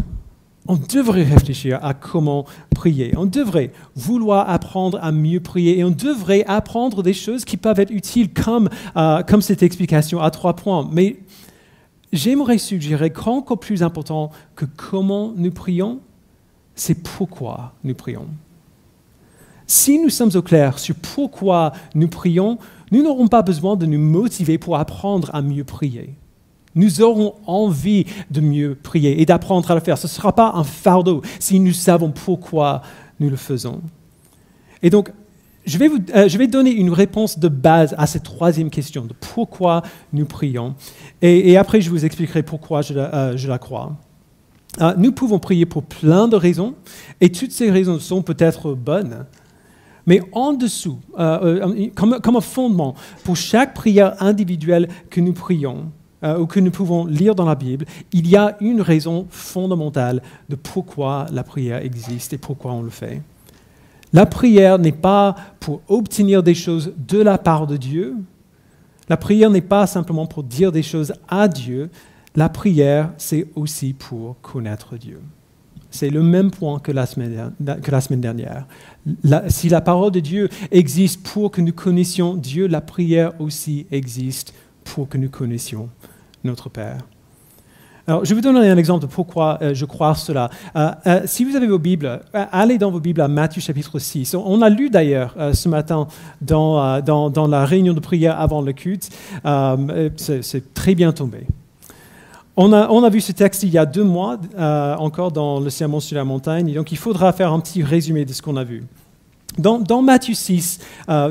on 0.68 0.76
devrait 0.76 1.22
réfléchir 1.22 1.78
à 1.82 1.94
comment 1.94 2.44
prier. 2.74 3.14
On 3.16 3.26
devrait 3.26 3.72
vouloir 3.94 4.48
apprendre 4.48 4.98
à 5.02 5.12
mieux 5.12 5.40
prier 5.40 5.78
et 5.78 5.84
on 5.84 5.90
devrait 5.90 6.44
apprendre 6.46 7.02
des 7.02 7.12
choses 7.12 7.44
qui 7.44 7.56
peuvent 7.56 7.80
être 7.80 7.90
utiles 7.90 8.32
comme, 8.32 8.68
euh, 8.96 9.22
comme 9.22 9.42
cette 9.42 9.62
explication 9.62 10.20
à 10.20 10.30
trois 10.30 10.56
points. 10.56 10.88
Mais 10.90 11.18
j'aimerais 12.12 12.58
suggérer 12.58 13.10
qu'encore 13.10 13.58
plus 13.58 13.82
important 13.82 14.30
que 14.54 14.64
comment 14.64 15.32
nous 15.36 15.50
prions, 15.52 16.00
c'est 16.74 17.02
pourquoi 17.02 17.72
nous 17.84 17.94
prions. 17.94 18.26
Si 19.66 19.98
nous 19.98 20.10
sommes 20.10 20.30
au 20.34 20.42
clair 20.42 20.78
sur 20.78 20.94
pourquoi 20.94 21.72
nous 21.94 22.08
prions, 22.08 22.58
nous 22.92 23.02
n'aurons 23.02 23.26
pas 23.26 23.42
besoin 23.42 23.76
de 23.76 23.86
nous 23.86 23.98
motiver 23.98 24.58
pour 24.58 24.76
apprendre 24.76 25.30
à 25.34 25.42
mieux 25.42 25.64
prier 25.64 26.14
nous 26.76 27.00
aurons 27.00 27.34
envie 27.46 28.06
de 28.30 28.40
mieux 28.40 28.76
prier 28.80 29.20
et 29.20 29.26
d'apprendre 29.26 29.68
à 29.70 29.74
le 29.74 29.80
faire. 29.80 29.98
Ce 29.98 30.06
ne 30.06 30.10
sera 30.10 30.32
pas 30.32 30.52
un 30.54 30.64
fardeau 30.64 31.22
si 31.40 31.58
nous 31.58 31.72
savons 31.72 32.12
pourquoi 32.12 32.82
nous 33.18 33.30
le 33.30 33.36
faisons. 33.36 33.80
Et 34.82 34.90
donc, 34.90 35.10
je 35.66 35.78
vais, 35.78 35.90
euh, 36.14 36.46
donner 36.46 36.70
une 36.70 36.92
réponse 36.92 37.38
de 37.38 37.48
base 37.48 37.94
à 37.98 38.06
cette 38.06 38.22
troisième 38.22 38.70
question, 38.70 39.04
de 39.04 39.14
pourquoi 39.14 39.82
nous 40.12 40.24
prions. 40.24 40.76
Et, 41.22 41.56
après, 41.56 41.80
je 41.80 41.90
vous 41.90 42.04
expliquerai 42.04 42.44
pourquoi 42.44 42.82
je 42.82 42.94
la, 42.94 43.14
euh, 43.14 43.58
crois. 43.58 43.96
Euh, 44.80 44.94
nous 44.96 45.10
pouvons 45.10 45.40
prier 45.40 45.66
pour 45.66 45.82
plein 45.82 46.28
de 46.28 46.36
raisons, 46.36 46.74
et 47.20 47.32
toutes 47.32 47.50
ces 47.50 47.70
raisons 47.70 47.98
sont 47.98 48.22
peut-être 48.22 48.74
bonnes. 48.74 49.26
Mais 50.06 50.20
en 50.30 50.52
dessous, 50.52 51.00
comme 51.16 52.36
un 52.36 52.40
fondement, 52.40 52.94
pour 53.24 53.34
chaque 53.34 53.74
prière 53.74 54.14
individuelle 54.22 54.88
que 55.10 55.20
nous 55.20 55.32
prions, 55.32 55.90
euh, 56.24 56.38
ou 56.38 56.46
que 56.46 56.60
nous 56.60 56.70
pouvons 56.70 57.04
lire 57.06 57.34
dans 57.34 57.44
la 57.44 57.54
Bible, 57.54 57.84
il 58.12 58.26
y 58.28 58.36
a 58.36 58.56
une 58.60 58.80
raison 58.80 59.26
fondamentale 59.30 60.22
de 60.48 60.56
pourquoi 60.56 61.26
la 61.32 61.42
prière 61.42 61.84
existe 61.84 62.32
et 62.32 62.38
pourquoi 62.38 62.72
on 62.72 62.82
le 62.82 62.90
fait. 62.90 63.20
La 64.12 64.24
prière 64.24 64.78
n'est 64.78 64.92
pas 64.92 65.34
pour 65.60 65.82
obtenir 65.88 66.42
des 66.42 66.54
choses 66.54 66.92
de 66.96 67.20
la 67.20 67.38
part 67.38 67.66
de 67.66 67.76
Dieu. 67.76 68.14
La 69.08 69.16
prière 69.16 69.50
n'est 69.50 69.60
pas 69.60 69.86
simplement 69.86 70.26
pour 70.26 70.42
dire 70.42 70.72
des 70.72 70.82
choses 70.82 71.12
à 71.28 71.48
Dieu. 71.48 71.90
La 72.34 72.48
prière, 72.48 73.12
c'est 73.18 73.48
aussi 73.54 73.92
pour 73.92 74.36
connaître 74.40 74.96
Dieu. 74.96 75.20
C'est 75.90 76.10
le 76.10 76.22
même 76.22 76.50
point 76.50 76.78
que 76.78 76.92
la 76.92 77.06
semaine, 77.06 77.52
que 77.82 77.90
la 77.90 78.00
semaine 78.00 78.20
dernière. 78.20 78.66
si 79.48 79.68
la 79.68 79.80
parole 79.80 80.12
de 80.12 80.20
Dieu 80.20 80.48
existe 80.70 81.22
pour 81.22 81.50
que 81.50 81.60
nous 81.60 81.72
connaissions 81.72 82.34
Dieu, 82.34 82.66
la 82.66 82.80
prière 82.80 83.32
aussi 83.40 83.86
existe 83.90 84.52
pour 84.94 85.08
que 85.08 85.18
nous 85.18 85.28
connaissions 85.28 85.88
notre 86.44 86.68
Père. 86.68 86.98
Alors, 88.08 88.24
je 88.24 88.30
vais 88.30 88.36
vous 88.36 88.40
donner 88.40 88.68
un 88.68 88.78
exemple 88.78 89.04
de 89.04 89.10
pourquoi 89.10 89.58
euh, 89.62 89.74
je 89.74 89.84
crois 89.84 90.14
cela. 90.14 90.48
Euh, 90.76 90.90
euh, 91.08 91.20
si 91.24 91.44
vous 91.44 91.56
avez 91.56 91.66
vos 91.66 91.80
Bibles, 91.80 92.20
allez 92.32 92.78
dans 92.78 92.92
vos 92.92 93.00
Bibles 93.00 93.20
à 93.20 93.26
Matthieu 93.26 93.60
chapitre 93.60 93.98
6. 93.98 94.36
On 94.36 94.62
a 94.62 94.68
lu 94.68 94.90
d'ailleurs 94.90 95.34
ce 95.52 95.68
matin 95.68 96.06
dans, 96.40 97.00
dans, 97.00 97.46
la 97.48 97.64
réunion 97.64 97.94
de 97.94 98.00
prière 98.00 98.40
avant 98.40 98.62
le 98.62 98.72
culte. 98.72 99.10
C'est 100.16 100.74
très 100.74 100.94
bien 100.94 101.12
tombé. 101.12 101.46
On 102.56 102.72
a, 102.72 102.88
on 102.88 103.02
a, 103.02 103.10
vu 103.10 103.20
ce 103.20 103.32
texte 103.32 103.64
il 103.64 103.70
y 103.70 103.78
a 103.78 103.84
deux 103.84 104.04
mois, 104.04 104.38
encore 104.56 105.32
dans 105.32 105.58
le 105.58 105.68
Sermon 105.68 105.98
sur 105.98 106.16
la 106.16 106.24
montagne, 106.24 106.72
donc 106.72 106.92
il 106.92 106.98
faudra 106.98 107.32
faire 107.32 107.52
un 107.52 107.60
petit 107.60 107.82
résumé 107.82 108.24
de 108.24 108.32
ce 108.32 108.40
qu'on 108.40 108.56
a 108.56 108.64
vu. 108.64 108.84
Dans, 109.58 110.02
Matthieu 110.02 110.34
6, 110.34 110.80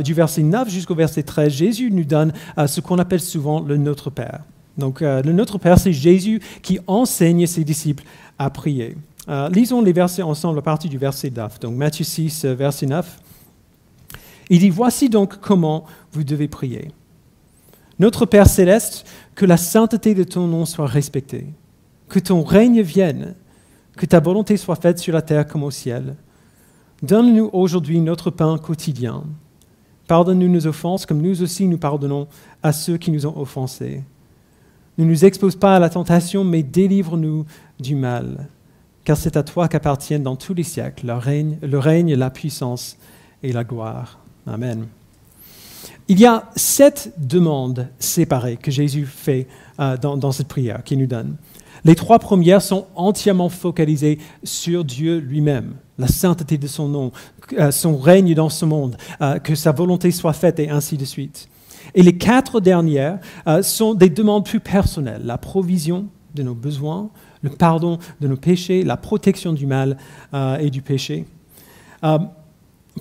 du 0.03 0.13
verset 0.13 0.43
9 0.43 0.69
jusqu'au 0.69 0.95
verset 0.95 1.23
13, 1.23 1.51
Jésus 1.51 1.91
nous 1.91 2.05
donne 2.05 2.33
ce 2.67 2.81
qu'on 2.81 2.97
appelle 2.97 3.21
souvent 3.21 3.59
le 3.59 3.77
Notre 3.77 4.09
Père. 4.09 4.41
Donc, 4.77 5.01
euh, 5.01 5.21
le 5.21 5.31
Notre 5.31 5.57
Père, 5.57 5.79
c'est 5.79 5.93
Jésus 5.93 6.41
qui 6.61 6.79
enseigne 6.87 7.47
ses 7.47 7.63
disciples 7.63 8.03
à 8.37 8.49
prier. 8.49 8.97
Euh, 9.27 9.49
lisons 9.49 9.81
les 9.81 9.93
versets 9.93 10.21
ensemble 10.21 10.59
à 10.59 10.61
partir 10.61 10.89
du 10.89 10.97
verset 10.97 11.31
9. 11.31 11.59
Donc, 11.59 11.75
Matthieu 11.75 12.03
6, 12.03 12.45
euh, 12.45 12.53
verset 12.53 12.85
9. 12.85 13.19
Il 14.49 14.59
dit 14.59 14.69
Voici 14.69 15.09
donc 15.09 15.39
comment 15.39 15.85
vous 16.11 16.23
devez 16.23 16.47
prier. 16.47 16.91
Notre 17.97 18.25
Père 18.25 18.47
céleste, 18.47 19.05
que 19.35 19.45
la 19.45 19.57
sainteté 19.57 20.13
de 20.13 20.23
ton 20.23 20.47
nom 20.47 20.65
soit 20.65 20.87
respectée, 20.87 21.47
que 22.09 22.19
ton 22.19 22.43
règne 22.43 22.81
vienne, 22.81 23.35
que 23.95 24.05
ta 24.05 24.19
volonté 24.19 24.57
soit 24.57 24.75
faite 24.75 24.99
sur 24.99 25.13
la 25.13 25.21
terre 25.21 25.47
comme 25.47 25.63
au 25.63 25.71
ciel. 25.71 26.15
Donne-nous 27.03 27.49
aujourd'hui 27.53 27.99
notre 27.99 28.31
pain 28.31 28.57
quotidien. 28.57 29.23
Pardonne-nous 30.07 30.49
nos 30.49 30.67
offenses 30.67 31.05
comme 31.05 31.21
nous 31.21 31.41
aussi 31.41 31.67
nous 31.67 31.77
pardonnons 31.77 32.27
à 32.63 32.71
ceux 32.71 32.97
qui 32.97 33.11
nous 33.11 33.25
ont 33.25 33.37
offensés. 33.37 34.03
Ne 34.97 35.05
nous 35.05 35.25
expose 35.25 35.55
pas 35.55 35.75
à 35.75 35.79
la 35.79 35.89
tentation, 35.89 36.43
mais 36.43 36.63
délivre-nous 36.63 37.45
du 37.79 37.95
mal. 37.95 38.47
Car 39.03 39.17
c'est 39.17 39.37
à 39.37 39.43
toi 39.43 39.67
qu'appartiennent 39.67 40.23
dans 40.23 40.35
tous 40.35 40.53
les 40.53 40.63
siècles 40.63 41.05
le 41.05 41.79
règne, 41.79 42.15
la 42.15 42.29
puissance 42.29 42.97
et 43.43 43.51
la 43.51 43.63
gloire. 43.63 44.19
Amen. 44.47 44.87
Il 46.07 46.19
y 46.19 46.25
a 46.25 46.49
sept 46.55 47.13
demandes 47.17 47.87
séparées 47.99 48.57
que 48.57 48.71
Jésus 48.71 49.05
fait 49.05 49.47
euh, 49.79 49.97
dans, 49.97 50.31
cette 50.31 50.47
prière 50.47 50.83
qu'il 50.83 50.99
nous 50.99 51.07
donne. 51.07 51.35
Les 51.85 51.95
trois 51.95 52.19
premières 52.19 52.61
sont 52.61 52.87
entièrement 52.95 53.47
focalisées 53.47 54.19
sur 54.43 54.83
Dieu 54.83 55.19
lui-même, 55.19 55.75
la 55.97 56.07
sainteté 56.07 56.57
de 56.57 56.67
son 56.67 56.89
nom, 56.89 57.11
euh, 57.57 57.71
son 57.71 57.97
règne 57.97 58.33
dans 58.33 58.49
ce 58.49 58.65
monde, 58.65 58.97
euh, 59.21 59.39
que 59.39 59.55
sa 59.55 59.71
volonté 59.71 60.11
soit 60.11 60.33
faite 60.33 60.59
et 60.59 60.69
ainsi 60.69 60.97
de 60.97 61.05
suite. 61.05 61.47
Et 61.93 62.03
les 62.03 62.17
quatre 62.17 62.59
dernières 62.59 63.19
sont 63.61 63.93
des 63.93 64.09
demandes 64.09 64.43
plus 64.43 64.59
personnelles, 64.59 65.21
la 65.23 65.37
provision 65.37 66.07
de 66.33 66.41
nos 66.41 66.55
besoins, 66.55 67.09
le 67.43 67.51
pardon 67.51 67.99
de 68.19 68.27
nos 68.27 68.35
péchés, 68.35 68.83
la 68.83 68.97
protection 68.97 69.53
du 69.53 69.67
mal 69.67 69.97
et 70.59 70.71
du 70.71 70.81
péché 70.81 71.25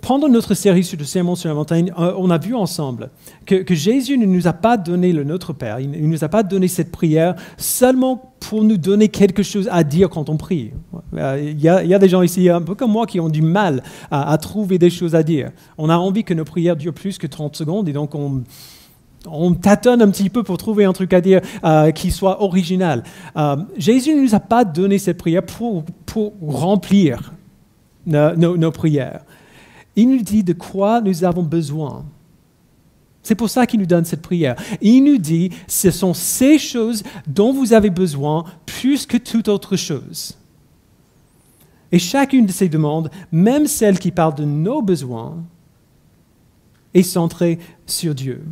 pendant 0.03 0.29
notre 0.29 0.55
série 0.55 0.83
sur 0.83 0.99
le 0.99 1.05
sermon 1.05 1.37
sur 1.37 1.49
la 1.49 1.55
montagne, 1.55 1.93
euh, 1.99 2.15
on 2.17 2.31
a 2.31 2.39
vu 2.39 2.55
ensemble 2.55 3.11
que, 3.47 3.63
Jésus 3.75 4.19
ne 4.19 4.27
nous 4.27 4.49
a 4.49 4.53
pas 4.53 4.77
donné 4.77 5.13
le 5.13 5.25
Notre 5.25 5.53
Père, 5.53 5.79
il 5.81 5.91
ne 5.91 5.99
nous 5.99 6.25
a 6.25 6.29
pas 6.29 6.43
donné 6.43 6.69
cette 6.69 6.91
prière 6.91 7.35
seulement 7.57 8.35
pour 8.41 8.65
nous 8.65 8.77
donner 8.77 9.09
quelque 9.09 9.43
chose 9.43 9.69
à 9.71 9.85
dire 9.85 10.11
quand 10.11 10.29
on 10.29 10.37
prie. 10.37 10.73
Euh, 11.17 11.41
il 11.41 11.61
y, 11.61 11.69
a, 11.69 11.99
des 11.99 12.09
gens 12.09 12.23
ici, 12.23 12.49
un 12.49 12.61
peu 12.61 12.75
comme 12.75 12.91
moi, 12.91 13.07
qui 13.07 13.21
ont 13.21 13.29
du 13.29 13.43
mal 13.43 13.83
à, 14.11 14.37
trouver 14.39 14.79
des 14.79 14.91
choses 14.91 15.15
à 15.15 15.23
dire. 15.23 15.51
On 15.79 15.89
a 15.89 15.97
envie 15.97 16.25
que 16.25 16.35
nos 16.35 16.45
prières 16.45 16.77
durent 16.77 16.93
plus 16.95 17.17
que 17.17 17.27
30 17.27 17.57
secondes 17.57 17.89
et 17.89 17.93
donc 17.93 18.15
on, 18.15 18.43
tâtonne 19.55 20.03
un 20.03 20.11
petit 20.11 20.29
peu 20.29 20.43
pour 20.43 20.59
trouver 20.59 20.85
un 20.85 20.93
truc 20.93 21.13
à 21.15 21.21
dire 21.21 21.41
euh, 21.65 21.93
qui 21.93 22.11
soit 22.11 22.43
original. 22.43 23.05
Jésus 23.79 24.15
ne 24.15 24.23
nous 24.23 24.35
a 24.35 24.41
pas 24.41 24.65
donné 24.65 24.99
cette 24.99 25.19
prière 25.19 25.43
pour, 25.45 25.85
remplir 26.43 27.33
nos 28.07 28.71
prières. 28.71 29.21
Il 29.97 30.09
nous 30.09 30.23
dit 30.23 30.43
de 30.43 30.53
quoi 30.53 31.01
nous 31.01 31.25
avons 31.25 31.43
besoin. 31.43 32.05
C'est 33.23 33.35
pour 33.35 33.49
ça 33.49 33.67
qu'il 33.67 33.81
nous 33.81 33.87
donne 33.87 34.05
cette 34.05 34.23
prière. 34.23 34.55
Il 34.83 35.03
nous 35.03 35.19
dit, 35.19 35.51
ce 35.67 35.91
sont 35.91 36.13
ces 36.13 36.59
choses 36.59 37.03
dont 37.27 37.53
vous 37.53 37.73
avez 37.73 37.91
besoin 37.91 38.45
plus 38.67 39.07
que 39.07 39.17
toute 39.17 39.49
autre 39.49 39.77
chose. 39.77 40.37
Et 41.91 41.99
chacune 41.99 42.45
de 42.45 42.53
ces 42.53 42.69
demandes, 42.69 43.11
même 43.33 43.67
celle 43.67 43.99
qui 43.99 44.11
parle 44.11 44.35
de 44.35 44.45
nos 44.45 44.83
besoins, 44.83 45.37
est 46.93 47.03
centrée 47.03 47.59
sur 47.87 48.15
Dieu. 48.15 48.45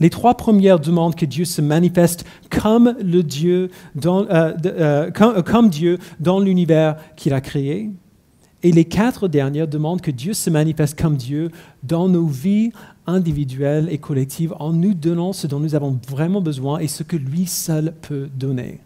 Les 0.00 0.08
trois 0.08 0.34
premières 0.34 0.80
demandent 0.80 1.14
que 1.14 1.26
Dieu 1.26 1.44
se 1.44 1.60
manifeste 1.60 2.24
euh, 2.64 4.54
euh, 4.64 5.10
comme 5.42 5.68
Dieu 5.68 5.98
dans 6.18 6.40
l'univers 6.40 6.96
qu'il 7.16 7.34
a 7.34 7.42
créé. 7.42 7.90
Et 8.62 8.72
les 8.72 8.84
quatre 8.84 9.28
dernières 9.28 9.68
demandent 9.68 10.02
que 10.02 10.10
Dieu 10.10 10.34
se 10.34 10.50
manifeste 10.50 11.00
comme 11.00 11.16
Dieu 11.16 11.50
dans 11.82 12.08
nos 12.08 12.26
vies 12.26 12.72
individuelles 13.06 13.88
et 13.90 13.98
collectives 13.98 14.54
en 14.58 14.72
nous 14.72 14.94
donnant 14.94 15.32
ce 15.32 15.46
dont 15.46 15.60
nous 15.60 15.74
avons 15.74 15.98
vraiment 16.08 16.42
besoin 16.42 16.78
et 16.78 16.88
ce 16.88 17.02
que 17.02 17.16
lui 17.16 17.46
seul 17.46 17.94
peut 18.02 18.28
donner. 18.34 18.80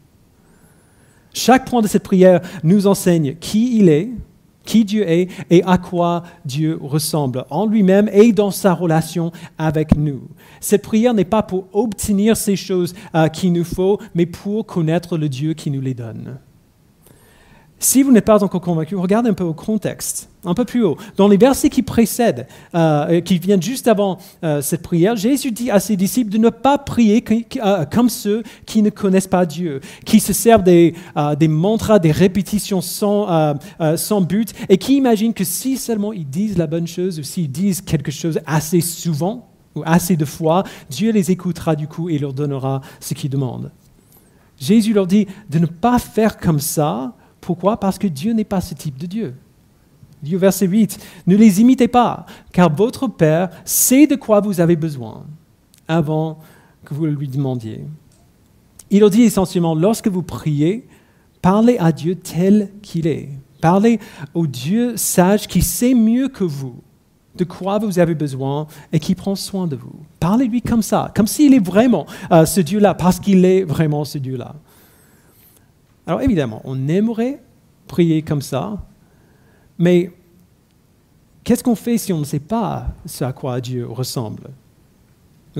Chaque 1.33 1.69
point 1.69 1.83
de 1.83 1.89
cette 1.89 2.05
prière 2.05 2.41
nous 2.63 2.87
enseigne 2.87 3.35
qui 3.35 3.79
il 3.79 3.89
est, 3.89 4.11
qui 4.65 4.85
Dieu 4.85 5.09
est 5.09 5.29
et 5.51 5.63
à 5.65 5.79
quoi 5.79 6.23
Dieu 6.45 6.79
ressemble 6.81 7.45
en 7.51 7.67
lui-même 7.67 8.09
et 8.13 8.33
dans 8.33 8.53
sa 8.53 8.73
relation 8.73 9.33
avec 9.59 9.97
nous. 9.97 10.23
Cette 10.61 10.83
prière 10.83 11.13
n'est 11.13 11.25
pas 11.25 11.43
pour 11.43 11.67
obtenir 11.73 12.37
ces 12.37 12.57
choses 12.57 12.95
euh, 13.15 13.29
qu'il 13.29 13.53
nous 13.53 13.65
faut, 13.65 13.99
mais 14.15 14.27
pour 14.27 14.65
connaître 14.65 15.19
le 15.19 15.29
Dieu 15.29 15.55
qui 15.55 15.71
nous 15.71 15.81
les 15.81 15.95
donne. 15.95 16.39
Si 17.85 18.03
vous 18.03 18.13
n'êtes 18.13 18.25
pas 18.25 18.43
encore 18.43 18.63
convaincu, 18.63 18.97
regardez 18.97 19.29
un 19.29 19.35
peu 19.35 19.45
au 19.45 19.53
contexte, 19.53 20.31
un 20.47 20.55
peu 20.55 20.65
plus 20.65 20.83
haut. 20.83 20.97
Dans 21.19 21.29
les 21.29 21.37
versets 21.37 21.69
qui 21.69 21.83
précèdent, 21.83 22.47
euh, 22.75 23.21
qui 23.21 23.39
viennent 23.39 23.63
juste 23.63 23.89
avant 23.89 24.17
euh, 24.43 24.63
cette 24.63 24.81
prière, 24.81 25.17
Jésus 25.17 25.51
dit 25.51 25.71
à 25.71 25.81
ses 25.81 25.95
disciples 25.95 26.31
de 26.31 26.39
ne 26.39 26.49
pas 26.49 26.79
prier 26.79 27.23
euh, 27.63 27.85
comme 27.85 28.09
ceux 28.09 28.43
qui 28.65 28.81
ne 28.81 28.89
connaissent 28.89 29.27
pas 29.27 29.45
Dieu, 29.45 29.83
qui 30.07 30.19
se 30.19 30.33
servent 30.33 30.63
des, 30.63 30.95
mantras, 31.47 31.99
des 31.99 32.11
répétitions 32.11 32.81
sans, 32.81 33.55
sans 33.97 34.23
but, 34.23 34.55
et 34.71 34.79
qui 34.79 34.97
imaginent 34.97 35.35
que 35.35 35.45
si 35.45 35.77
seulement 35.77 36.15
ils 36.15 36.29
disent 36.29 36.57
la 36.57 36.67
bonne 36.67 36.87
chose, 36.87 37.19
ou 37.19 37.23
s'ils 37.23 37.53
disent 37.53 37.83
quelque 37.83 38.11
chose 38.11 38.41
assez 38.47 38.81
souvent, 38.81 39.51
ou 39.75 39.83
assez 39.85 40.17
de 40.17 40.25
fois, 40.25 40.65
Dieu 40.89 41.13
les 41.13 41.31
écoutera 41.31 41.77
du 41.77 41.87
coup 41.87 42.09
et 42.09 42.17
leur 42.17 42.33
donnera 42.33 42.81
ce 42.99 43.13
qu'ils 43.13 43.29
demandent. 43.29 43.71
Jésus 44.59 44.95
leur 44.95 45.07
dit 45.07 45.27
de 45.51 45.59
ne 45.59 45.67
pas 45.67 45.99
faire 45.99 46.39
comme 46.39 46.61
ça, 46.61 47.13
pourquoi? 47.45 47.79
Parce 47.79 47.99
que 47.99 48.07
Dieu 48.07 48.33
n'est 48.33 48.45
pas 48.45 48.61
ce 48.61 48.75
type 48.75 48.99
de 48.99 49.07
Dieu. 49.07 49.35
Dieu, 50.23 50.39
verset 50.39 50.67
8, 50.67 50.99
ne 51.27 51.37
les 51.37 51.61
imitez 51.61 51.89
pas, 51.89 52.25
car 52.53 52.75
votre 52.75 53.07
Père 53.09 53.51
sait 53.65 54.07
de 54.07 54.17
quoi 54.17 54.41
vous 54.41 54.61
avez 54.61 54.77
besoin 54.77 55.27
avant 55.87 56.39
que 56.85 56.95
vous 56.95 57.05
lui 57.07 57.29
demandiez. 57.29 57.85
Il 58.91 59.09
dit 59.11 59.23
essentiellement, 59.23 59.75
lorsque 59.75 60.09
vous 60.09 60.23
priez, 60.23 60.87
parlez 61.43 61.77
à 61.79 61.93
Dieu 61.93 62.15
tel 62.15 62.71
qu'il 62.81 63.07
est. 63.07 63.29
Parlez 63.61 63.99
au 64.35 64.47
Dieu 64.47 64.97
sage 64.97 65.47
qui 65.47 65.63
sait 65.63 65.95
mieux 65.95 66.29
que 66.29 66.45
vous 66.45 66.77
de 67.35 67.45
quoi 67.45 67.79
vous 67.79 67.99
avez 67.99 68.15
besoin 68.15 68.67
et 68.93 69.01
qui 69.01 69.15
prend 69.15 69.35
soin 69.35 69.67
de 69.67 69.77
vous. 69.77 69.95
Parlez-lui 70.21 70.63
comme 70.63 70.83
ça, 70.83 71.11
comme 71.15 71.27
s'il 71.27 71.55
est 71.55 71.65
vraiment 71.65 72.07
euh, 72.31 72.47
ce 72.47 72.61
Dieu-là, 72.61 72.95
parce 72.95 73.19
qu'il 73.19 73.45
est 73.45 73.65
vraiment 73.65 74.05
ce 74.05 74.19
Dieu-là. 74.19 74.55
Alors 76.07 76.21
évidemment, 76.21 76.61
on 76.65 76.89
aimerait 76.89 77.41
prier 77.87 78.23
comme 78.23 78.43
ça, 78.43 78.85
mais 79.79 80.11
qu'est-ce 81.43 81.65
qu'on 81.65 81.75
fait 81.75 81.99
si 81.99 82.13
on 82.13 82.19
ne 82.19 82.25
sait 82.25 82.41
pas 82.41 82.89
ce 83.07 83.25
à 83.25 83.33
quoi 83.33 83.61
Dieu 83.61 83.87
ressemble? 83.87 84.51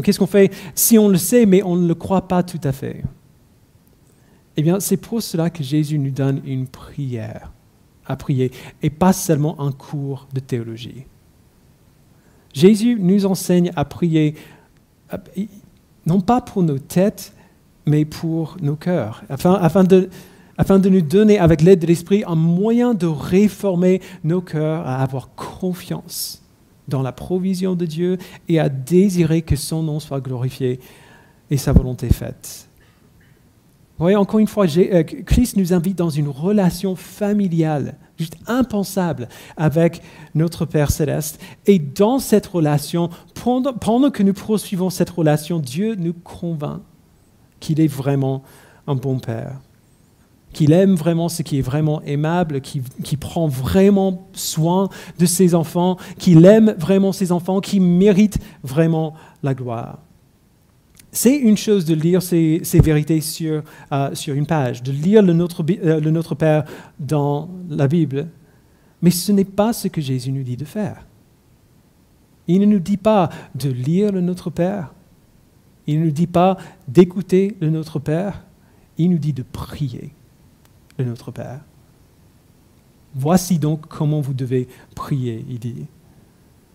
Qu'est-ce 0.03 0.19
qu'on 0.19 0.27
fait 0.27 0.53
si 0.75 0.99
on 0.99 1.09
le 1.09 1.17
sait, 1.17 1.47
mais 1.47 1.63
on 1.63 1.77
ne 1.77 1.87
le 1.87 1.95
croit 1.95 2.27
pas 2.27 2.43
tout 2.43 2.61
à 2.65 2.73
fait? 2.73 3.03
Eh 4.57 4.63
bien, 4.63 4.81
c'est 4.81 4.97
pour 4.97 5.23
cela 5.23 5.51
que 5.51 5.63
Jésus 5.63 5.99
nous 5.99 6.11
donne 6.11 6.41
une 6.45 6.67
prière 6.67 7.53
à 8.07 8.17
prier, 8.17 8.51
et 8.83 8.91
pas 8.91 9.13
seulement 9.15 9.59
un 9.61 9.73
cours 9.73 10.29
de 10.35 10.41
théologie. 10.41 11.07
Jésus 12.53 12.99
nous 13.01 13.25
enseigne 13.25 13.73
à 13.75 13.85
prier, 13.85 14.35
non 16.05 16.21
pas 16.21 16.41
pour 16.43 16.63
nos 16.63 16.79
têtes, 16.79 17.33
mais 17.87 18.05
pour 18.05 18.57
nos 18.61 18.77
cœurs, 18.77 19.25
afin, 19.29 19.55
afin 19.55 19.85
de, 19.85 20.11
afin 20.59 20.79
de 20.79 20.89
nous 20.89 21.01
donner, 21.01 21.39
avec 21.39 21.63
l'aide 21.63 21.81
de 21.81 21.87
l'Esprit, 21.87 22.25
un 22.27 22.35
moyen 22.35 22.95
de 22.95 23.07
réformer 23.07 24.01
nos 24.23 24.41
cœurs, 24.41 24.87
à 24.87 25.03
avoir 25.03 25.35
confiance 25.35 26.43
dans 26.89 27.03
la 27.03 27.13
provision 27.13 27.75
de 27.75 27.87
Dieu 27.87 28.19
et 28.49 28.59
à 28.59 28.69
désirer 28.69 29.43
que 29.43 29.57
son 29.57 29.83
nom 29.83 30.01
soit 30.01 30.21
glorifié 30.21 30.81
et 31.51 31.57
sa 31.57 31.73
volonté 31.73 32.09
faite. 32.09 32.69
Vous 33.97 34.05
voyez, 34.05 34.17
encore 34.17 34.41
une 34.41 34.49
fois, 34.49 34.67
euh, 34.77 35.03
Christ 35.05 35.57
nous 35.57 35.73
invite 35.73 35.97
dans 35.97 36.11
une 36.11 36.29
relation 36.29 36.97
familiale, 36.97 37.95
juste 38.19 38.37
impensable, 38.49 39.29
avec 39.57 40.03
notre 40.35 40.67
Père 40.67 40.91
céleste. 40.91 41.41
Et 41.67 41.79
dans 41.79 42.19
cette 42.19 42.47
relation, 42.47 43.09
pendant, 43.35 43.73
pendant 43.73 44.11
que 44.11 44.25
nous 44.25 44.35
poursuivons 44.35 44.91
cette 44.91 45.11
relation, 45.11 45.61
Dieu 45.61 45.95
nous 45.95 46.13
convainc 46.13 46.81
qu'il 47.61 47.81
est 47.81 47.87
vraiment 47.87 48.43
un 48.89 48.97
bon 48.97 49.21
Père 49.21 49.61
qu'il 50.55 50.73
aime 50.73 50.95
vraiment 50.95 51.29
ce 51.29 51.43
qui 51.43 51.59
est 51.59 51.63
vraiment 51.63 52.01
aimable, 52.03 52.63
qui, 52.63 52.81
prend 53.19 53.47
vraiment 53.47 54.27
soin 54.33 54.89
de 55.19 55.27
ses 55.27 55.55
enfants, 55.55 55.99
qu'il 56.19 56.45
aime 56.47 56.75
vraiment 56.79 57.13
ses 57.13 57.33
enfants, 57.33 57.61
qui 57.61 57.81
mérite 57.81 58.39
vraiment 58.63 59.15
la 59.43 59.53
gloire. 59.53 59.99
C'est 61.13 61.37
une 61.37 61.57
chose 61.57 61.85
de 61.85 61.95
lire 61.95 62.23
ces, 62.23 62.63
vérités 62.83 63.21
sur, 63.21 63.63
euh, 63.93 64.15
sur, 64.15 64.35
une 64.35 64.47
page, 64.47 64.83
de 64.83 64.91
lire 64.91 65.23
le 65.23 65.33
Notre, 65.33 65.63
euh, 65.85 66.01
le 66.01 66.11
Notre 66.11 66.35
Père 66.35 66.65
dans 66.99 67.51
la 67.69 67.87
Bible, 67.87 68.29
mais 69.03 69.11
ce 69.11 69.31
n'est 69.33 69.45
pas 69.45 69.73
ce 69.73 69.89
que 69.89 70.01
Jésus 70.01 70.33
nous 70.33 70.43
dit 70.43 70.57
de 70.57 70.65
faire. 70.65 71.05
Il 72.47 72.61
ne 72.61 72.67
nous 72.67 72.79
dit 72.79 72.97
pas 72.97 73.29
de 73.55 73.71
lire 73.71 74.13
le 74.13 74.21
Notre 74.21 74.51
Père, 74.51 74.95
il 75.87 76.01
ne 76.01 76.07
nous 76.07 76.11
dit 76.11 76.27
pas 76.27 76.57
d'écouter 76.89 77.57
le 77.61 77.71
Notre 77.71 77.99
Père, 77.99 78.45
il 78.99 79.11
nous 79.11 79.19
dit 79.19 79.33
de 79.33 79.43
prier 79.43 80.13
de 80.99 81.05
notre 81.05 81.31
Père. 81.31 81.61
Voici 83.15 83.59
donc 83.59 83.87
comment 83.87 84.21
vous 84.21 84.35
devez 84.35 84.69
prier, 84.95 85.45
il 85.49 85.59
dit. 85.59 85.87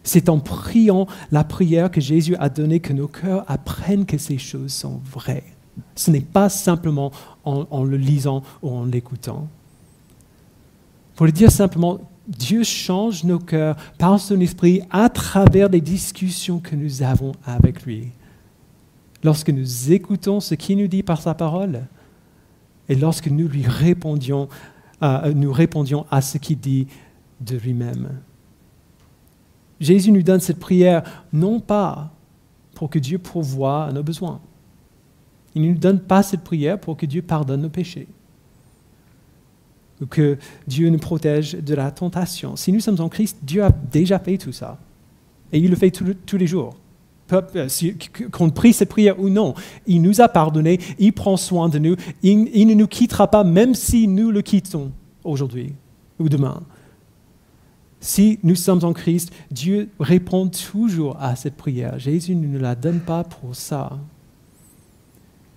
C'est 0.03 0.29
en 0.29 0.39
priant 0.39 1.07
la 1.31 1.43
prière 1.43 1.91
que 1.91 1.99
Jésus 1.99 2.35
a 2.37 2.49
donné 2.49 2.79
que 2.79 2.93
nos 2.93 3.07
cœurs 3.07 3.43
apprennent 3.47 4.05
que 4.05 4.17
ces 4.17 4.37
choses 4.37 4.73
sont 4.73 5.01
vraies. 5.11 5.43
Ce 5.95 6.11
n'est 6.11 6.21
pas 6.21 6.49
simplement 6.49 7.11
en, 7.43 7.83
le 7.83 7.97
lisant 7.97 8.43
ou 8.61 8.69
en 8.69 8.85
l'écoutant. 8.85 9.47
Pour 11.15 11.25
le 11.25 11.31
dire 11.31 11.51
simplement, 11.51 11.99
Dieu 12.27 12.63
change 12.63 13.23
nos 13.23 13.39
cœurs 13.39 13.75
par 13.97 14.19
son 14.19 14.39
esprit 14.39 14.81
à 14.89 15.09
travers 15.09 15.69
les 15.69 15.81
discussions 15.81 16.59
que 16.59 16.75
nous 16.75 17.03
avons 17.03 17.33
avec 17.45 17.83
lui. 17.83 18.09
Lorsque 19.23 19.49
nous 19.49 19.91
écoutons 19.91 20.39
ce 20.39 20.55
qu'il 20.55 20.77
nous 20.77 20.87
dit 20.87 21.03
par 21.03 21.21
sa 21.21 21.33
parole 21.33 21.81
et 22.89 22.95
lorsque 22.95 23.27
nous 23.27 23.47
lui 23.47 23.65
répondions, 23.65 24.49
euh, 25.03 25.33
nous 25.33 25.53
répondions 25.53 26.05
à 26.11 26.21
ce 26.21 26.37
qu'il 26.37 26.59
dit 26.59 26.87
de 27.39 27.55
lui-même. 27.55 28.19
Jésus 29.79 30.11
nous 30.11 30.23
donne 30.23 30.41
cette 30.41 30.59
prière 30.59 31.23
non 31.31 31.59
pas 31.59 32.11
pour 32.75 32.89
que 32.89 32.99
Dieu 32.99 33.17
pourvoie 33.17 33.85
à 33.85 33.91
nos 33.91 34.03
besoins. 34.03 34.41
Il 35.55 35.61
ne 35.61 35.69
nous 35.69 35.77
donne 35.77 35.99
pas 35.99 36.23
cette 36.23 36.41
prière 36.41 36.79
pour 36.79 36.97
que 36.97 37.05
Dieu 37.05 37.21
pardonne 37.21 37.61
nos 37.61 37.69
péchés 37.69 38.07
ou 40.01 40.05
que 40.05 40.37
Dieu 40.67 40.89
nous 40.89 40.99
protège 40.99 41.53
de 41.53 41.75
la 41.75 41.91
tentation. 41.91 42.55
Si 42.55 42.71
nous 42.71 42.79
sommes 42.79 43.01
en 43.01 43.09
Christ, 43.09 43.37
Dieu 43.43 43.63
a 43.63 43.71
déjà 43.71 44.19
fait 44.19 44.37
tout 44.37 44.51
ça. 44.51 44.77
Et 45.51 45.59
il 45.59 45.69
le 45.69 45.75
fait 45.75 45.91
tous 45.91 46.37
les 46.37 46.47
jours. 46.47 46.75
Euh, 47.31 47.67
qu'on 48.31 48.49
prie 48.49 48.73
cette 48.73 48.89
prière 48.89 49.19
ou 49.19 49.29
non, 49.29 49.53
il 49.85 50.01
nous 50.01 50.21
a 50.21 50.27
pardonné, 50.27 50.79
il 50.97 51.13
prend 51.13 51.37
soin 51.37 51.69
de 51.69 51.77
nous, 51.77 51.95
il, 52.23 52.67
ne 52.67 52.73
nous 52.73 52.87
quittera 52.87 53.29
pas 53.29 53.43
même 53.43 53.75
si 53.75 54.07
nous 54.07 54.31
le 54.31 54.41
quittons 54.41 54.91
aujourd'hui 55.23 55.73
ou 56.19 56.27
demain. 56.27 56.61
Si 58.01 58.39
nous 58.43 58.55
sommes 58.55 58.83
en 58.83 58.93
Christ, 58.93 59.31
Dieu 59.51 59.89
répond 59.99 60.47
toujours 60.47 61.17
à 61.19 61.35
cette 61.35 61.55
prière. 61.55 61.99
Jésus 61.99 62.35
ne 62.35 62.47
nous 62.47 62.59
la 62.59 62.75
donne 62.75 63.01
pas 63.01 63.23
pour 63.23 63.55
ça. 63.55 63.99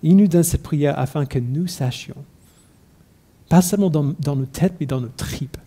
Il 0.03 0.17
nous 0.17 0.27
donne 0.27 0.43
cette 0.43 0.63
prière 0.63 0.99
afin 0.99 1.25
que 1.25 1.39
nous 1.39 1.67
sachions 1.67 2.23
pas 3.49 3.61
seulement 3.61 3.89
dans, 3.89 4.35
nos 4.35 4.45
têtes, 4.45 4.73
mais 4.79 4.85
dans 4.87 4.99
nos 4.99 5.09
tripes, 5.09 5.57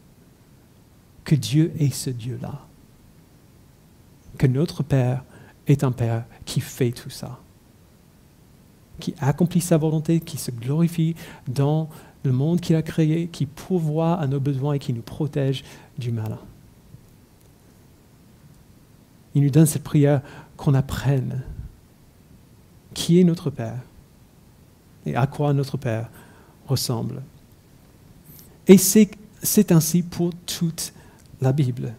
que 1.25 1.35
Dieu 1.35 1.73
est 1.79 1.95
ce 1.95 2.11
Dieu-là. 2.11 2.61
Que 4.39 4.49
notre 4.49 4.83
Père 4.83 5.23
est 5.67 5.85
un 5.85 5.93
Père 5.93 6.25
qui 6.45 6.61
fait 6.61 6.93
tout 6.93 7.11
ça, 7.11 7.39
qui 9.01 9.15
accomplit 9.19 9.61
sa 9.61 9.77
volonté, 9.77 10.21
qui 10.21 10.37
se 10.37 10.51
glorifie 10.51 11.15
dans 11.49 11.89
le 12.25 12.33
monde 12.33 12.61
qu'il 12.61 12.77
a 12.77 12.83
créé, 12.83 13.29
qui 13.29 13.47
pourvoit 13.47 14.15
à 14.15 14.27
nos 14.27 14.41
besoins 14.41 14.75
et 14.75 14.79
qui 14.79 14.93
nous 14.93 15.03
protège 15.03 15.65
du 15.99 16.13
mal. 16.13 16.39
Il 19.35 19.43
nous 19.43 19.51
donne 19.51 19.67
cette 19.67 19.85
prière 19.85 20.23
qu'on 20.57 20.75
apprenne 20.75 21.43
qui 22.95 23.21
est 23.21 23.25
notre 23.25 23.51
Père 23.51 23.81
et 25.05 25.15
à 25.15 25.27
quoi 25.27 25.53
notre 25.53 25.77
Père 25.77 26.09
ressemble. 26.67 27.23
Et 28.67 28.79
c'est 28.79 29.73
ainsi 29.73 30.03
pour 30.03 30.33
toute 30.47 30.93
la 31.41 31.53
Bible. 31.53 31.95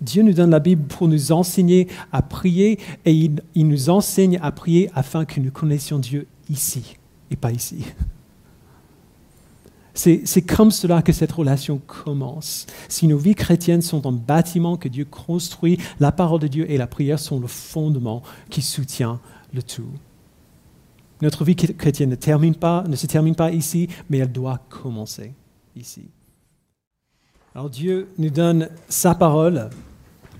Dieu 0.00 0.22
nous 0.22 0.32
donne 0.32 0.50
la 0.50 0.60
Bible 0.60 0.86
pour 0.86 1.08
nous 1.08 1.32
enseigner 1.32 1.88
à 2.12 2.22
prier 2.22 2.78
et 3.04 3.12
il, 3.12 3.66
nous 3.66 3.90
enseigne 3.90 4.38
à 4.42 4.50
prier 4.50 4.90
afin 4.94 5.24
que 5.24 5.40
nous 5.40 5.50
connaissions 5.50 5.98
Dieu 5.98 6.26
ici 6.48 6.96
et 7.30 7.36
pas 7.36 7.52
ici. 7.52 7.84
C'est 9.94 10.42
comme 10.42 10.70
cela 10.70 11.02
que 11.02 11.12
cette 11.12 11.32
relation 11.32 11.78
commence. 11.86 12.66
Si 12.88 13.06
nos 13.06 13.18
vies 13.18 13.34
chrétiennes 13.34 13.82
sont 13.82 14.06
un 14.06 14.12
bâtiment 14.12 14.78
que 14.78 14.88
Dieu 14.88 15.04
construit, 15.04 15.78
la 15.98 16.10
parole 16.10 16.40
de 16.40 16.46
Dieu 16.46 16.70
et 16.70 16.78
la 16.78 16.86
prière 16.86 17.18
sont 17.18 17.38
le 17.38 17.46
fondement 17.46 18.22
qui 18.48 18.62
soutient 18.62 19.20
le 19.52 19.62
tout. 19.62 19.90
Notre 21.20 21.44
vie 21.44 21.56
chrétienne 21.56 22.08
ne, 22.08 22.14
termine 22.14 22.54
pas, 22.54 22.84
ne 22.88 22.96
se 22.96 23.06
termine 23.06 23.34
pas 23.34 23.50
ici, 23.50 23.88
mais 24.08 24.18
elle 24.18 24.32
doit 24.32 24.60
commencer 24.70 25.34
ici. 25.76 26.08
Alors 27.54 27.68
Dieu 27.68 28.08
nous 28.16 28.30
donne 28.30 28.68
sa 28.88 29.14
parole, 29.14 29.68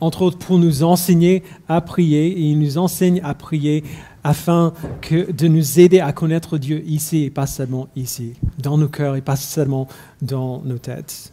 entre 0.01 0.23
autres 0.23 0.39
pour 0.39 0.59
nous 0.59 0.83
enseigner 0.83 1.43
à 1.69 1.81
prier, 1.81 2.29
et 2.29 2.41
il 2.41 2.59
nous 2.59 2.79
enseigne 2.79 3.21
à 3.23 3.35
prier 3.35 3.85
afin 4.23 4.73
que, 5.01 5.31
de 5.33 5.49
nous 5.49 5.81
aider 5.81 6.01
à 6.01 6.13
connaître 6.13 6.59
Dieu 6.59 6.83
ici 6.87 7.25
et 7.25 7.31
pas 7.31 7.47
seulement 7.47 7.89
ici, 7.97 8.35
dans 8.59 8.77
nos 8.77 8.89
cœurs 8.89 9.17
et 9.17 9.23
pas 9.23 9.37
seulement 9.37 9.89
dans 10.21 10.61
nos 10.63 10.79
têtes. 10.79 11.33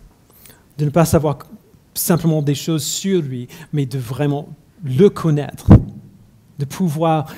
De 0.77 0.85
ne 0.85 0.89
pas 0.89 1.05
savoir 1.05 1.39
simplement 1.93 2.41
des 2.41 2.55
choses 2.55 2.83
sur 2.83 3.21
lui, 3.21 3.47
mais 3.73 3.85
de 3.85 3.97
vraiment 3.97 4.47
le 4.83 5.09
connaître, 5.09 5.67
de 6.59 6.65
pouvoir 6.65 7.33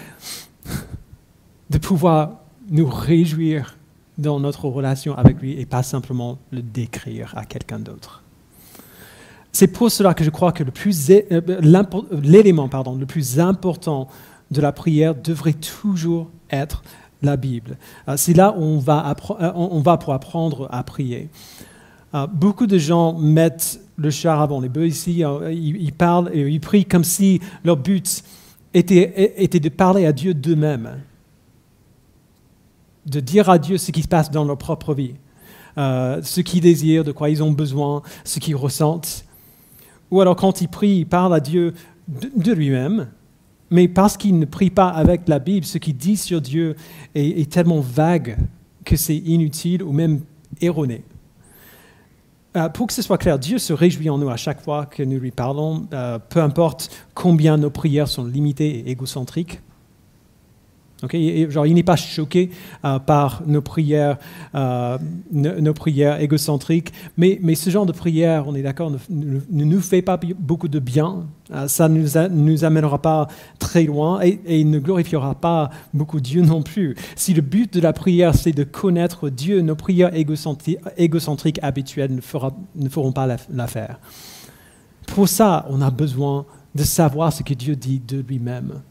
de 1.70 1.78
pouvoir 1.78 2.40
nous 2.70 2.88
réjouir 2.88 3.78
dans 4.18 4.40
notre 4.40 4.68
relation 4.68 5.16
avec 5.16 5.40
lui 5.40 5.60
et 5.60 5.66
pas 5.66 5.84
simplement 5.84 6.40
le 6.52 6.62
décrire 6.62 7.34
à 7.38 7.46
quelqu'un 7.46 7.80
d'autre. 7.80 8.24
C'est 9.52 9.68
pour 9.68 9.90
cela 9.92 10.14
que 10.14 10.24
je 10.24 10.30
crois 10.30 10.52
que 10.52 10.64
euh, 10.64 11.42
l'élément 12.24 12.68
pardon, 12.68 12.96
le 12.96 13.06
plus 13.06 13.40
important 13.40 14.08
de 14.52 14.62
la 14.62 14.72
prière 14.72 15.16
devrait 15.16 15.54
toujours 15.54 16.30
être 16.52 16.84
la 17.22 17.36
Bible. 17.36 17.78
Euh, 18.08 18.16
c'est 18.18 18.34
là 18.34 18.54
où 18.58 18.62
on 18.62 18.80
va, 18.80 19.16
euh, 19.42 19.98
pour 19.98 20.14
apprendre 20.14 20.68
à 20.72 20.84
prier. 20.84 21.30
Beaucoup 22.34 22.66
de 22.66 22.80
gens 22.80 23.14
mettent 23.14 23.80
le 23.96 24.10
char 24.10 24.42
avant 24.42 24.60
les 24.62 24.70
bœufs 24.70 24.88
ici, 24.88 25.24
ils 25.52 25.94
parlent 25.94 26.32
et 26.34 26.42
ils 26.50 26.60
prient 26.60 26.86
comme 26.86 27.04
si 27.04 27.40
leur 27.64 27.78
but 27.78 28.24
était, 28.74 29.36
était 29.44 29.60
de 29.60 29.70
parler 29.70 30.08
à 30.08 30.12
Dieu 30.12 30.34
d'eux-mêmes 30.34 30.90
de 33.10 33.20
dire 33.20 33.50
à 33.50 33.58
Dieu 33.58 33.78
ce 33.78 33.92
qui 33.92 34.04
se 34.04 34.08
passe 34.08 34.32
dans 34.32 34.46
leur 34.46 34.58
propre 34.58 34.94
vie, 34.94 35.16
euh, 35.78 36.22
ce 36.24 36.42
qu'ils 36.42 36.62
désirent, 36.62 37.04
de 37.04 37.12
quoi 37.12 37.30
ils 37.30 37.44
ont 37.44 37.52
besoin, 37.52 38.02
ce 38.24 38.40
qu'ils 38.40 38.56
ressentent. 38.56 39.26
Ou 40.12 40.22
alors 40.22 40.36
quand 40.36 40.62
ils 40.62 40.68
prient, 40.68 41.00
ils 41.00 41.06
parlent 41.06 41.34
à 41.34 41.40
Dieu 41.40 41.74
de, 42.08 42.54
lui-même, 42.54 43.08
mais 43.70 43.88
parce 43.88 44.18
qu'ils 44.18 44.40
ne 44.40 44.46
prient 44.46 44.72
pas 44.72 44.90
avec 44.90 45.28
la 45.28 45.40
Bible, 45.40 45.66
ce 45.66 45.78
qu'ils 45.78 45.98
disent 45.98 46.24
sur 46.24 46.42
Dieu 46.42 46.76
est, 47.14 47.52
tellement 47.52 47.80
vague 47.80 48.38
que 48.84 48.96
c'est 48.96 49.18
inutile 49.18 49.84
ou 49.84 49.92
même 49.92 50.22
erroné. 50.62 51.04
Euh, 52.58 52.68
pour 52.70 52.88
que 52.88 52.94
ce 52.94 53.04
soit 53.04 53.20
clair, 53.20 53.38
Dieu 53.38 53.60
se 53.60 53.74
réjouit 53.74 54.10
en 54.10 54.18
nous 54.18 54.30
à 54.30 54.38
chaque 54.38 54.62
fois 54.62 54.88
que 54.88 55.04
nous 55.04 55.20
lui 55.20 55.30
parlons, 55.30 55.86
euh, 55.94 56.18
peu 56.18 56.42
importe 56.42 56.90
combien 57.14 57.58
nos 57.58 57.70
prières 57.70 58.08
sont 58.08 58.26
limitées 58.26 58.80
et 58.80 58.90
égocentriques 58.90 59.62
il 61.14 61.74
n'est 61.74 61.84
pas 61.84 61.96
choqué 61.96 62.50
euh, 62.84 63.00
par 63.00 63.42
nos 63.46 63.62
prières, 63.62 64.18
euh, 64.54 64.98
nos, 65.32 65.74
prières 65.74 66.20
égocentriques, 66.20 66.92
mais, 67.18 67.40
ce 67.56 67.70
genre 67.70 67.86
de 67.86 67.92
prière, 67.92 68.46
on 68.48 68.56
est 68.56 68.62
d'accord, 68.62 68.92
ne, 69.10 69.40
nous 69.50 69.82
fait 69.82 70.02
pas 70.02 70.20
beaucoup 70.38 70.68
de 70.68 70.80
bien. 70.80 71.28
Euh, 71.52 71.68
ça 71.68 71.90
ne 71.90 72.02
nous, 72.30 72.66
amènera 72.66 73.02
pas 73.02 73.28
très 73.58 73.84
loin 73.84 74.22
et, 74.22 74.40
et, 74.46 74.64
ne 74.64 74.80
glorifiera 74.80 75.36
pas 75.36 75.70
beaucoup 75.94 76.20
Dieu 76.20 76.42
non 76.42 76.62
plus. 76.62 76.96
Si 77.16 77.34
le 77.34 77.42
but 77.42 77.74
de 77.74 77.80
la 77.80 77.94
prière, 77.94 78.36
c'est 78.36 78.52
de 78.52 78.64
connaître 78.64 79.30
Dieu, 79.30 79.62
nos 79.62 79.76
prières 79.76 80.12
égocentriques, 80.14 81.60
habituelles 81.62 82.14
ne, 82.76 82.90
feront 82.90 83.12
pas 83.12 83.28
l'affaire. 83.50 84.00
Pour 85.08 85.28
ça, 85.28 85.66
on 85.70 85.82
a 85.82 85.90
besoin 85.90 86.46
de 86.76 86.84
savoir 86.84 87.34
ce 87.34 87.42
que 87.42 87.54
Dieu 87.54 87.76
dit 87.76 88.00
de 88.00 88.24
lui-même. 88.28 88.82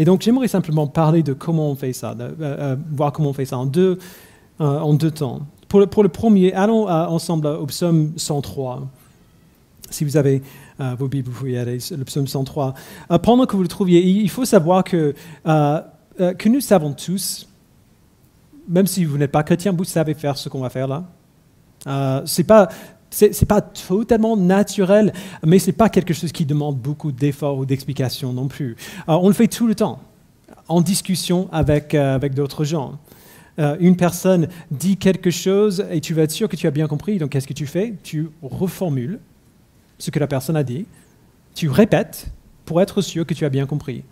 Et 0.00 0.06
donc 0.06 0.22
j'aimerais 0.22 0.48
simplement 0.48 0.86
parler 0.86 1.22
de 1.22 1.34
comment 1.34 1.68
on 1.68 1.74
fait 1.74 1.92
ça, 1.92 2.16
euh, 2.18 2.30
euh, 2.40 2.76
voir 2.90 3.12
comment 3.12 3.28
on 3.28 3.32
fait 3.34 3.44
ça 3.44 3.58
en 3.58 3.66
deux, 3.66 3.98
euh, 4.58 4.78
en 4.78 4.94
deux 4.94 5.10
temps. 5.10 5.40
Pour 5.68 5.78
le, 5.78 5.86
pour 5.86 6.02
le 6.02 6.08
premier, 6.08 6.54
allons 6.54 6.88
ensemble 6.88 7.46
au 7.46 7.66
psaume 7.66 8.14
103. 8.16 8.88
Si 9.90 10.06
vous 10.06 10.16
avez 10.16 10.40
vos 10.78 11.06
Bibles, 11.06 11.28
vous 11.28 11.38
pouvez 11.40 11.58
aller, 11.58 11.78
le 11.90 12.04
psaume 12.04 12.26
103. 12.26 12.72
pendant 13.22 13.44
que 13.44 13.54
vous 13.54 13.62
le 13.62 13.68
trouviez, 13.68 14.02
il 14.02 14.30
faut 14.30 14.46
savoir 14.46 14.82
que, 14.82 15.14
que 15.44 16.48
nous 16.48 16.60
savons 16.60 16.94
tous, 16.94 17.46
même 18.68 18.86
si 18.86 19.04
vous 19.04 19.18
n'êtes 19.18 19.30
pas 19.30 19.42
chrétien, 19.42 19.72
vous 19.72 19.84
savez 19.84 20.14
faire 20.14 20.38
ce 20.38 20.48
qu'on 20.48 20.60
va 20.60 20.70
faire 20.70 20.88
là. 20.88 22.24
c'est 22.24 22.44
pas 22.44 22.70
ce 23.10 23.26
n'est 23.26 23.46
pas 23.46 23.60
totalement 23.60 24.36
naturel, 24.36 25.12
mais 25.44 25.58
ce 25.58 25.66
n'est 25.66 25.72
pas 25.72 25.88
quelque 25.88 26.14
chose 26.14 26.32
qui 26.32 26.46
demande 26.46 26.78
beaucoup 26.78 27.12
d'efforts 27.12 27.58
ou 27.58 27.66
d'explications 27.66 28.32
non 28.32 28.48
plus. 28.48 28.76
Euh, 29.08 29.14
on 29.14 29.28
le 29.28 29.34
fait 29.34 29.48
tout 29.48 29.66
le 29.66 29.74
temps, 29.74 30.00
en 30.68 30.80
discussion 30.80 31.48
avec, 31.52 31.94
euh, 31.94 32.14
avec 32.14 32.34
d'autres 32.34 32.64
gens. 32.64 32.98
Euh, 33.58 33.76
une 33.80 33.96
personne 33.96 34.48
dit 34.70 34.96
quelque 34.96 35.30
chose 35.30 35.84
et 35.90 36.00
tu 36.00 36.14
vas 36.14 36.22
être 36.22 36.30
sûr 36.30 36.48
que 36.48 36.56
tu 36.56 36.66
as 36.66 36.70
bien 36.70 36.86
compris, 36.86 37.18
donc 37.18 37.30
qu'est-ce 37.30 37.48
que 37.48 37.52
tu 37.52 37.66
fais? 37.66 37.94
Tu 38.02 38.30
reformules 38.42 39.18
ce 39.98 40.10
que 40.10 40.18
la 40.18 40.28
personne 40.28 40.56
a 40.56 40.62
dit, 40.62 40.86
tu 41.54 41.68
répètes 41.68 42.28
pour 42.64 42.80
être 42.80 43.02
sûr 43.02 43.26
que 43.26 43.34
tu 43.34 43.44
as 43.44 43.50
bien 43.50 43.66
compris. 43.66 44.04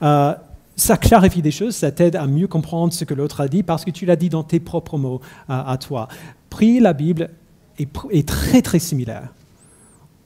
ça 0.00 0.96
clarifie 0.96 1.42
des 1.42 1.50
choses, 1.50 1.76
ça 1.76 1.92
t'aide 1.92 2.16
à 2.16 2.26
mieux 2.26 2.48
comprendre 2.48 2.94
ce 2.94 3.04
que 3.04 3.12
l'autre 3.12 3.42
a 3.42 3.48
dit 3.48 3.62
parce 3.62 3.84
que 3.84 3.90
tu 3.90 4.06
l'as 4.06 4.16
dit 4.16 4.30
dans 4.30 4.42
tes 4.42 4.58
propres 4.58 4.96
mots 4.96 5.20
à 5.46 5.76
toi. 5.78 6.08
Prier 6.48 6.80
la 6.80 6.94
Bible 6.94 7.28
est, 7.80 8.28
très 8.28 8.62
très 8.62 8.78
similaire. 8.78 9.32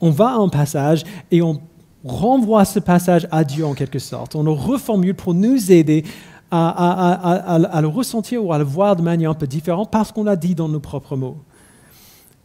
On 0.01 0.11
va 0.11 0.29
à 0.29 0.37
un 0.37 0.49
passage 0.49 1.05
et 1.31 1.43
on 1.43 1.61
renvoie 2.05 2.65
ce 2.65 2.79
passage 2.79 3.27
à 3.31 3.45
Dieu 3.45 3.65
en 3.65 3.75
quelque 3.75 3.99
sorte. 3.99 4.35
On 4.35 4.43
le 4.43 4.51
reformule 4.51 5.15
pour 5.15 5.35
nous 5.35 5.73
aider 5.73 6.05
à, 6.51 7.81
le 7.81 7.89
ressentir 7.89 8.45
ou 8.45 8.53
à 8.53 8.59
le 8.59 8.65
voir 8.65 8.97
de 8.97 9.03
manière 9.03 9.31
un 9.31 9.35
peu 9.35 9.47
différente 9.47 9.91
parce 9.91 10.13
qu'on 10.13 10.25
l'a 10.25 10.37
dit 10.37 10.55
dans 10.55 10.69
nos 10.69 10.81
propres 10.81 11.17
mots. 11.17 11.39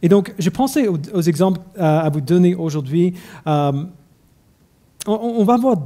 Et 0.02 0.08
donc, 0.08 0.34
je 0.38 0.48
pensais 0.48 0.88
aux, 0.88 1.20
exemples 1.20 1.60
à 1.78 2.08
vous 2.08 2.22
donner 2.22 2.54
aujourd'hui. 2.54 3.14
on, 3.46 3.86
va 5.06 5.56
voir 5.58 5.76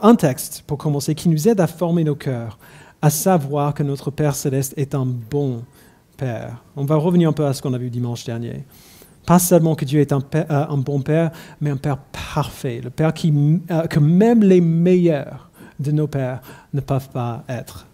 un 0.00 0.14
texte 0.16 0.64
pour 0.66 0.78
commencer 0.78 1.14
qui 1.14 1.28
nous 1.28 1.48
aide 1.48 1.60
à 1.60 1.66
former 1.66 2.04
nos 2.04 2.16
cœurs, 2.16 2.58
à 3.00 3.10
savoir 3.10 3.74
que 3.74 3.82
notre 3.82 4.10
Père 4.10 4.34
céleste 4.34 4.74
est 4.76 4.94
un 4.94 5.06
bon 5.06 5.62
On 6.76 6.84
va 6.84 6.96
revenir 6.96 7.28
un 7.28 7.32
peu 7.32 7.46
à 7.46 7.52
ce 7.52 7.62
qu'on 7.62 7.74
a 7.74 7.78
vu 7.78 7.90
dimanche 7.90 8.24
dernier. 8.24 8.64
Pas 9.26 9.38
seulement 9.38 9.74
que 9.74 9.84
Dieu 9.84 10.00
est 10.00 10.12
un, 10.12 10.22
euh, 10.34 10.66
bon 10.76 11.00
Père, 11.00 11.30
mais 11.60 11.70
un 11.70 11.76
Père 11.76 11.98
parfait, 11.98 12.80
le 12.82 12.90
Père 12.90 13.12
qui, 13.12 13.32
euh, 13.70 13.86
que 13.86 13.98
même 13.98 14.42
les 14.42 14.60
meilleurs 14.60 15.50
de 15.78 15.90
nos 15.92 16.06
pères 16.06 16.40
ne 16.72 16.80
peuvent 16.80 17.10
pas 17.10 17.44
être. 17.48 17.86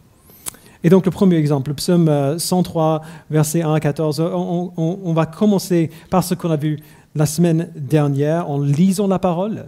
Et 0.84 0.90
donc 0.90 1.06
le 1.06 1.10
premier 1.10 1.36
exemple, 1.36 1.70
le 1.70 1.74
psaume 1.74 2.38
103, 2.38 3.02
euh, 3.02 3.06
versets 3.30 3.62
1 3.62 3.74
à 3.74 3.80
14, 3.80 4.20
on, 4.20 4.72
on 4.76 5.12
va 5.12 5.26
commencer 5.26 5.90
par 6.08 6.22
ce 6.22 6.34
qu'on 6.34 6.50
a 6.50 6.56
vu 6.56 6.78
la 7.14 7.26
semaine 7.26 7.70
dernière 7.74 8.48
en 8.48 8.60
lisant 8.60 9.06
la 9.06 9.18
parole. 9.18 9.66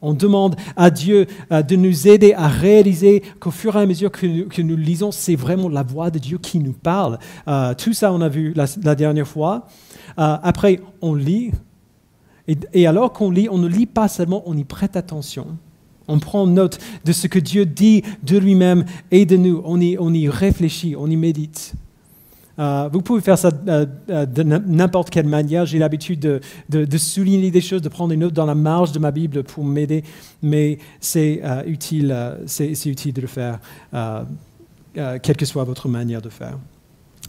On 0.00 0.14
demande 0.14 0.56
à 0.76 0.90
Dieu 0.90 1.26
euh, 1.50 1.62
de 1.62 1.76
nous 1.76 2.06
aider 2.06 2.32
à 2.34 2.46
réaliser 2.48 3.22
qu'au 3.40 3.50
fur 3.50 3.76
et 3.76 3.80
à 3.80 3.86
mesure 3.86 4.12
que, 4.12 4.62
nous 4.62 4.76
lisons, 4.76 5.10
c'est 5.10 5.34
vraiment 5.34 5.68
la 5.68 5.82
voix 5.82 6.10
de 6.10 6.18
Dieu 6.18 6.38
qui 6.38 6.60
nous 6.60 6.72
parle. 6.72 7.18
Euh, 7.48 7.74
tout 7.74 7.92
ça, 7.92 8.12
on 8.12 8.20
a 8.20 8.28
vu 8.28 8.54
la, 8.54 8.94
dernière 8.94 9.26
fois. 9.26 9.66
Euh, 10.18 10.36
après, 10.42 10.80
on 11.02 11.14
lit. 11.14 11.50
Et, 12.72 12.86
alors 12.86 13.12
qu'on 13.12 13.30
lit, 13.30 13.48
on 13.50 13.58
ne 13.58 13.68
lit 13.68 13.86
pas 13.86 14.08
seulement, 14.08 14.42
on 14.46 14.56
y 14.56 14.64
prête 14.64 14.96
attention. 14.96 15.46
On 16.06 16.18
prend 16.18 16.46
note 16.46 16.78
de 17.04 17.12
ce 17.12 17.26
que 17.26 17.38
Dieu 17.38 17.66
dit 17.66 18.02
de 18.22 18.38
lui-même 18.38 18.84
et 19.10 19.26
de 19.26 19.36
nous. 19.36 19.62
on 19.64 19.78
y 20.14 20.28
réfléchit, 20.28 20.96
on 20.96 21.10
y 21.10 21.16
médite. 21.16 21.74
Euh, 22.58 22.88
vous 22.92 23.02
pouvez 23.02 23.20
faire 23.20 23.38
ça 23.38 23.50
euh, 23.68 23.86
euh, 24.10 24.26
de 24.26 24.42
n'importe 24.42 25.10
quelle 25.10 25.26
manière. 25.26 25.64
J'ai 25.64 25.78
l'habitude 25.78 26.40
de, 26.68 26.98
souligner 26.98 27.50
des 27.50 27.60
choses, 27.60 27.82
de 27.82 27.88
prendre 27.88 28.10
des 28.10 28.16
notes 28.16 28.34
dans 28.34 28.46
la 28.46 28.54
marge 28.54 28.92
de 28.92 28.98
ma 28.98 29.10
Bible 29.10 29.44
pour 29.44 29.64
m'aider, 29.64 30.02
mais 30.42 30.78
c'est 31.00 31.40
utile, 31.66 32.36
c'est 32.46 32.86
utile 32.86 33.12
de 33.12 33.20
le 33.20 33.26
faire, 33.26 33.60
quelle 34.92 35.36
que 35.36 35.46
soit 35.46 35.64
votre 35.64 35.88
manière 35.88 36.22
de 36.22 36.28
faire. 36.28 36.58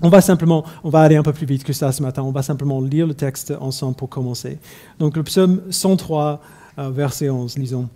On 0.01 0.09
va 0.09 0.21
simplement, 0.21 0.63
on 0.83 0.89
va 0.89 1.01
aller 1.01 1.17
un 1.17 1.23
peu 1.23 1.33
plus 1.33 1.45
vite 1.45 1.63
que 1.63 1.73
ça 1.73 1.91
ce 1.91 2.01
matin. 2.01 2.23
On 2.23 2.31
va 2.31 2.41
simplement 2.41 2.81
lire 2.81 3.05
le 3.05 3.13
texte 3.13 3.53
ensemble 3.59 3.95
pour 3.95 4.09
commencer. 4.09 4.57
Donc 4.97 5.17
le 5.17 5.23
psaume 5.23 5.61
103, 5.69 6.41
verset 6.77 7.29
11, 7.29 7.57
lisons. 7.57 7.89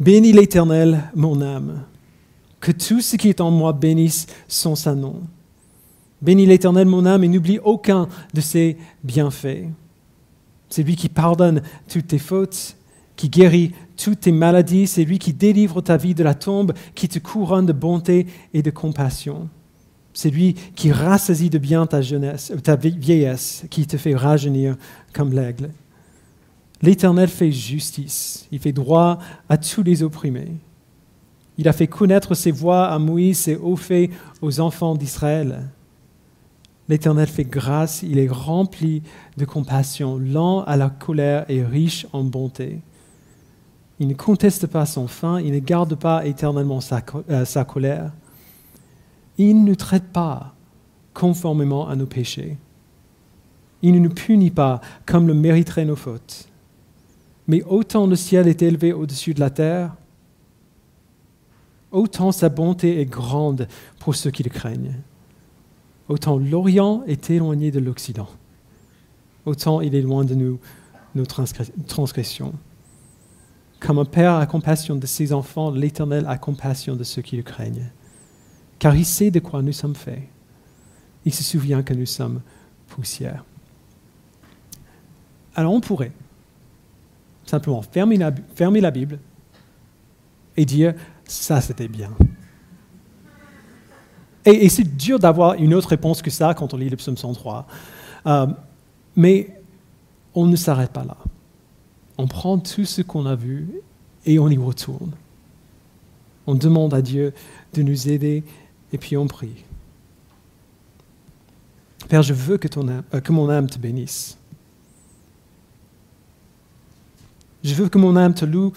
Bénis 0.00 0.32
l'Éternel, 0.32 1.10
mon 1.14 1.40
âme. 1.42 1.82
Que 2.60 2.72
tout 2.72 3.00
ce 3.00 3.16
qui 3.16 3.28
est 3.28 3.40
en 3.40 3.50
moi 3.50 3.72
bénisse 3.72 4.26
son 4.48 4.74
saint 4.74 4.94
nom. 4.94 5.20
Bénis 6.24 6.46
l'Éternel 6.46 6.86
mon 6.86 7.04
âme 7.04 7.22
et 7.22 7.28
n'oublie 7.28 7.58
aucun 7.62 8.08
de 8.32 8.40
ses 8.40 8.78
bienfaits. 9.02 9.68
C'est 10.70 10.82
lui 10.82 10.96
qui 10.96 11.10
pardonne 11.10 11.60
toutes 11.86 12.06
tes 12.06 12.18
fautes, 12.18 12.76
qui 13.14 13.28
guérit 13.28 13.72
toutes 14.02 14.20
tes 14.20 14.32
maladies, 14.32 14.86
c'est 14.86 15.04
lui 15.04 15.18
qui 15.18 15.34
délivre 15.34 15.82
ta 15.82 15.98
vie 15.98 16.14
de 16.14 16.24
la 16.24 16.34
tombe, 16.34 16.72
qui 16.94 17.08
te 17.08 17.18
couronne 17.18 17.66
de 17.66 17.74
bonté 17.74 18.26
et 18.54 18.62
de 18.62 18.70
compassion. 18.70 19.50
C'est 20.14 20.30
lui 20.30 20.54
qui 20.74 20.90
rassasie 20.90 21.50
de 21.50 21.58
bien 21.58 21.86
ta 21.86 22.00
jeunesse, 22.00 22.52
ta 22.62 22.76
vieillesse, 22.76 23.66
qui 23.68 23.86
te 23.86 23.98
fait 23.98 24.14
rajeunir 24.14 24.76
comme 25.12 25.34
l'aigle. 25.34 25.70
L'Éternel 26.80 27.28
fait 27.28 27.52
justice, 27.52 28.48
il 28.50 28.60
fait 28.60 28.72
droit 28.72 29.18
à 29.50 29.58
tous 29.58 29.82
les 29.82 30.02
opprimés. 30.02 30.52
Il 31.58 31.68
a 31.68 31.74
fait 31.74 31.86
connaître 31.86 32.34
ses 32.34 32.50
voies 32.50 32.86
à 32.86 32.98
Moïse 32.98 33.46
et 33.46 33.56
au 33.56 33.76
fait 33.76 34.08
aux 34.40 34.60
enfants 34.60 34.94
d'Israël. 34.94 35.68
L'Éternel 36.88 37.28
fait 37.28 37.44
grâce, 37.44 38.02
il 38.02 38.18
est 38.18 38.30
rempli 38.30 39.02
de 39.36 39.44
compassion, 39.44 40.18
lent 40.18 40.62
à 40.64 40.76
la 40.76 40.90
colère 40.90 41.46
et 41.48 41.64
riche 41.64 42.06
en 42.12 42.24
bonté. 42.24 42.80
Il 44.00 44.08
ne 44.08 44.14
conteste 44.14 44.66
pas 44.66 44.84
son 44.84 45.06
fin, 45.06 45.40
il 45.40 45.52
ne 45.52 45.60
garde 45.60 45.94
pas 45.94 46.26
éternellement 46.26 46.80
sa, 46.80 47.00
euh, 47.30 47.64
colère. 47.64 48.12
Il 49.38 49.60
ne 49.60 49.68
nous 49.68 49.76
traite 49.76 50.12
pas 50.12 50.54
conformément 51.14 51.88
à 51.88 51.96
nos 51.96 52.06
péchés. 52.06 52.58
Il 53.82 53.94
ne 53.94 54.00
nous 54.00 54.10
punit 54.10 54.50
pas 54.50 54.80
comme 55.06 55.26
le 55.26 55.34
mériteraient 55.34 55.84
nos 55.84 55.96
fautes. 55.96 56.48
Mais 57.46 57.62
autant 57.62 58.06
le 58.06 58.16
ciel 58.16 58.48
est 58.48 58.62
élevé 58.62 58.92
au-dessus 58.92 59.32
de 59.34 59.40
la 59.40 59.50
terre, 59.50 59.94
autant 61.92 62.32
sa 62.32 62.48
bonté 62.48 63.00
est 63.00 63.06
grande 63.06 63.68
pour 64.00 64.14
ceux 64.14 64.30
qui 64.30 64.42
le 64.42 64.50
craignent. 64.50 64.96
Autant 66.08 66.38
l'Orient 66.38 67.02
est 67.06 67.30
éloigné 67.30 67.70
de 67.70 67.80
l'Occident, 67.80 68.28
autant 69.46 69.80
il 69.80 69.94
est 69.94 70.02
loin 70.02 70.24
de 70.24 70.34
nous 70.34 70.58
nos 71.14 71.24
transgressions. 71.24 72.52
Comme 73.80 73.98
un 73.98 74.04
père 74.04 74.34
a 74.34 74.46
compassion 74.46 74.96
de 74.96 75.06
ses 75.06 75.32
enfants, 75.32 75.70
l'Éternel 75.70 76.24
a 76.26 76.38
compassion 76.38 76.96
de 76.96 77.04
ceux 77.04 77.22
qui 77.22 77.36
le 77.36 77.42
craignent. 77.42 77.90
Car 78.78 78.96
il 78.96 79.04
sait 79.04 79.30
de 79.30 79.40
quoi 79.40 79.62
nous 79.62 79.72
sommes 79.72 79.94
faits. 79.94 80.22
Il 81.24 81.32
se 81.32 81.42
souvient 81.42 81.82
que 81.82 81.94
nous 81.94 82.06
sommes 82.06 82.40
poussière. 82.88 83.44
Alors 85.54 85.72
on 85.72 85.80
pourrait 85.80 86.12
simplement 87.46 87.82
fermer 87.82 88.16
la, 88.16 88.32
fermer 88.54 88.80
la 88.80 88.90
Bible 88.90 89.18
et 90.56 90.64
dire, 90.64 90.94
ça 91.24 91.60
c'était 91.60 91.88
bien. 91.88 92.10
Et, 94.46 94.68
c'est 94.68 94.96
dur 94.96 95.18
d'avoir 95.18 95.54
une 95.54 95.74
autre 95.74 95.88
réponse 95.88 96.22
que 96.22 96.30
ça 96.30 96.54
quand 96.54 96.74
on 96.74 96.76
lit 96.76 96.90
le 96.90 96.96
psaume 96.96 97.16
103. 97.16 97.66
Euh, 98.26 98.46
mais 99.16 99.60
on 100.34 100.46
ne 100.46 100.56
s'arrête 100.56 100.90
pas 100.90 101.04
là. 101.04 101.16
On 102.18 102.26
prend 102.26 102.58
tout 102.58 102.84
ce 102.84 103.02
qu'on 103.02 103.26
a 103.26 103.34
vu 103.34 103.68
et 104.26 104.38
on 104.38 104.48
y 104.48 104.58
retourne. 104.58 105.12
On 106.46 106.54
demande 106.54 106.92
à 106.92 107.02
Dieu 107.02 107.32
de 107.72 107.82
nous 107.82 108.08
aider 108.08 108.44
et 108.92 108.98
puis 108.98 109.16
on 109.16 109.26
prie. 109.26 109.64
Père, 112.08 112.22
je 112.22 112.34
veux 112.34 112.58
que, 112.58 112.68
euh, 112.78 113.20
que 113.20 113.32
mon 113.32 113.48
âme 113.48 113.68
te 113.68 113.78
bénisse. 113.78 114.36
Je 117.62 117.74
veux 117.74 117.88
que 117.88 117.96
mon 117.96 118.14
âme 118.16 118.34
te 118.34 118.44
loue 118.44 118.72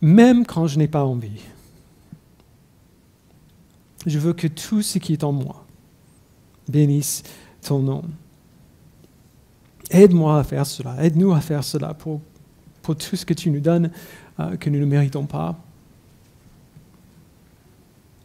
même 0.00 0.46
quand 0.46 0.66
je 0.66 0.78
n'ai 0.78 0.88
pas 0.88 1.04
envie 1.04 1.40
je 4.06 4.18
veux 4.18 4.32
que 4.32 4.46
tout 4.46 4.82
ce 4.82 4.98
qui 4.98 5.12
est 5.12 5.24
en 5.24 5.32
moi 5.32 5.64
bénisse 6.68 7.22
ton 7.62 7.80
nom. 7.80 8.04
Aide-moi 9.90 10.38
à 10.38 10.44
faire 10.44 10.66
cela, 10.66 11.02
aide-nous 11.02 11.32
à 11.32 11.40
faire 11.40 11.64
cela 11.64 11.94
pour, 11.94 12.20
tout 12.82 13.16
ce 13.16 13.26
que 13.26 13.34
tu 13.34 13.50
nous 13.50 13.60
donnes 13.60 13.90
euh, 14.40 14.56
que 14.56 14.70
nous 14.70 14.78
ne 14.78 14.86
méritons 14.86 15.26
pas. 15.26 15.58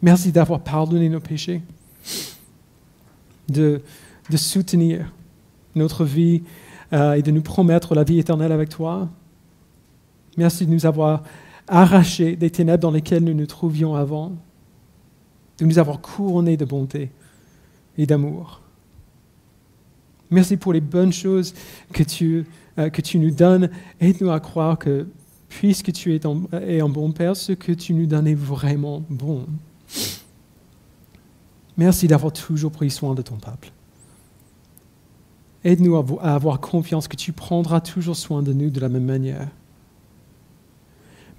Merci 0.01 0.31
d'avoir 0.31 0.61
pardonné 0.61 1.09
nos 1.09 1.19
péchés, 1.19 1.61
de, 3.49 3.81
de 4.29 4.37
soutenir 4.37 5.11
notre 5.75 6.05
vie 6.05 6.43
euh, 6.93 7.13
et 7.13 7.21
de 7.21 7.31
nous 7.31 7.41
promettre 7.41 7.95
la 7.95 8.03
vie 8.03 8.19
éternelle 8.19 8.51
avec 8.51 8.69
toi. 8.69 9.09
Merci 10.37 10.65
de 10.65 10.71
nous 10.71 10.85
avoir 10.85 11.23
arrachés 11.67 12.35
des 12.35 12.49
ténèbres 12.49 12.81
dans 12.81 12.91
lesquelles 12.91 13.23
nous 13.23 13.33
nous 13.33 13.45
trouvions 13.45 13.95
avant 13.95 14.33
de 15.57 15.65
nous 15.65 15.79
avoir 15.79 16.01
couronnés 16.01 16.57
de 16.57 16.65
bonté 16.65 17.11
et 17.97 18.05
d'amour. 18.05 18.61
Merci 20.31 20.57
pour 20.57 20.73
les 20.73 20.81
bonnes 20.81 21.13
choses 21.13 21.53
que 21.93 22.01
tu, 22.03 22.45
euh, 22.79 22.89
que 22.89 23.01
tu 23.01 23.19
nous 23.19 23.31
donnes. 23.31 23.69
Aide-nous 23.99 24.31
à 24.31 24.39
croire 24.39 24.79
que, 24.79 25.05
puisque 25.47 25.91
tu 25.91 26.15
es, 26.15 26.25
un 26.25 26.89
bon 26.89 27.11
Père, 27.11 27.35
ce 27.35 27.51
que 27.51 27.71
tu 27.71 27.93
nous 27.93 28.07
donnes 28.07 28.27
est 28.27 28.33
vraiment 28.33 29.03
bon. 29.09 29.45
Merci 31.77 32.07
d'avoir 32.07 32.33
toujours 32.33 32.71
pris 32.71 32.89
soin 32.89 33.13
de 33.13 33.21
ton 33.21 33.35
peuple. 33.35 33.71
Aide-nous 35.63 35.95
à 35.95 36.33
avoir 36.33 36.59
confiance 36.59 37.07
que 37.07 37.15
tu 37.15 37.31
prendras 37.31 37.79
toujours 37.79 38.15
soin 38.15 38.41
de 38.41 38.53
nous 38.53 38.69
de 38.69 38.79
la 38.79 38.89
même 38.89 39.05
manière. 39.05 39.47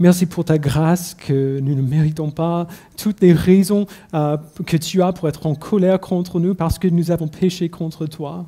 Merci 0.00 0.26
pour 0.26 0.44
ta 0.44 0.58
grâce 0.58 1.14
que 1.14 1.60
nous 1.60 1.74
ne 1.74 1.82
méritons 1.82 2.30
pas, 2.30 2.66
toutes 2.96 3.20
les 3.20 3.32
raisons 3.32 3.86
euh, 4.12 4.36
que 4.66 4.76
tu 4.76 5.02
as 5.02 5.12
pour 5.12 5.28
être 5.28 5.46
en 5.46 5.54
colère 5.54 6.00
contre 6.00 6.40
nous 6.40 6.54
parce 6.54 6.78
que 6.78 6.88
nous 6.88 7.10
avons 7.10 7.28
péché 7.28 7.68
contre 7.68 8.06
toi. 8.06 8.46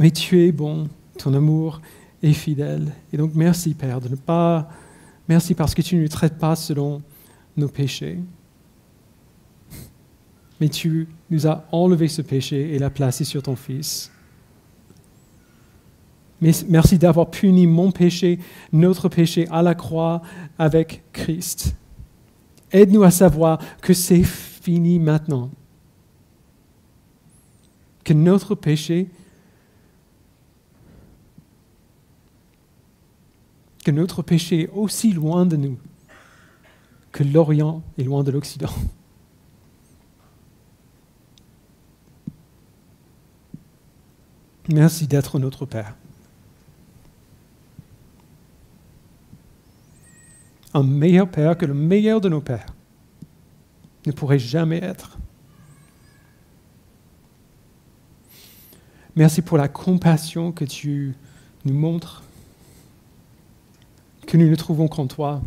Mais 0.00 0.10
tu 0.10 0.40
es 0.42 0.52
bon, 0.52 0.88
ton 1.16 1.34
amour 1.34 1.80
est 2.22 2.32
fidèle. 2.32 2.92
Et 3.12 3.16
donc 3.16 3.32
merci 3.34 3.74
Père 3.74 4.00
de 4.00 4.08
ne 4.08 4.16
pas... 4.16 4.68
Merci 5.28 5.54
parce 5.54 5.74
que 5.74 5.82
tu 5.82 5.96
ne 5.96 6.02
nous 6.02 6.08
traites 6.08 6.36
pas 6.36 6.56
selon 6.56 7.00
nos 7.56 7.68
péchés. 7.68 8.18
Mais 10.60 10.68
tu 10.68 11.08
nous 11.30 11.46
as 11.46 11.64
enlevé 11.70 12.08
ce 12.08 12.22
péché 12.22 12.74
et 12.74 12.78
l'as 12.78 12.90
placé 12.90 13.24
sur 13.24 13.42
ton 13.42 13.54
Fils. 13.54 14.10
Merci 16.68 16.98
d'avoir 16.98 17.30
puni 17.30 17.66
mon 17.66 17.92
péché, 17.92 18.38
notre 18.72 19.08
péché 19.08 19.46
à 19.50 19.62
la 19.62 19.74
croix 19.74 20.22
avec 20.58 21.02
Christ. 21.12 21.74
Aide-nous 22.72 23.04
à 23.04 23.10
savoir 23.10 23.58
que 23.80 23.94
c'est 23.94 24.24
fini 24.24 24.98
maintenant. 24.98 25.50
que 28.04 28.12
notre 28.12 28.56
péché, 28.56 29.08
que 33.84 33.92
notre 33.92 34.22
péché 34.22 34.62
est 34.62 34.70
aussi 34.70 35.12
loin 35.12 35.46
de 35.46 35.54
nous 35.54 35.78
que 37.12 37.22
l'Orient 37.22 37.82
est 37.98 38.04
loin 38.04 38.24
de 38.24 38.30
l'Occident. 38.30 38.72
Merci 44.68 45.06
d'être 45.06 45.38
notre 45.38 45.66
Père. 45.66 45.94
Un 50.74 50.82
meilleur 50.82 51.28
Père 51.30 51.56
que 51.56 51.66
le 51.66 51.74
meilleur 51.74 52.20
de 52.20 52.28
nos 52.28 52.40
pères 52.40 52.74
ne 54.06 54.12
pourrait 54.12 54.38
jamais 54.38 54.78
être. 54.82 55.18
Merci 59.14 59.42
pour 59.42 59.58
la 59.58 59.68
compassion 59.68 60.52
que 60.52 60.64
tu 60.64 61.14
nous 61.66 61.74
montres, 61.74 62.22
que 64.26 64.36
nous 64.38 64.48
ne 64.48 64.54
trouvons 64.54 64.88
qu'en 64.88 65.06
toi. 65.06 65.42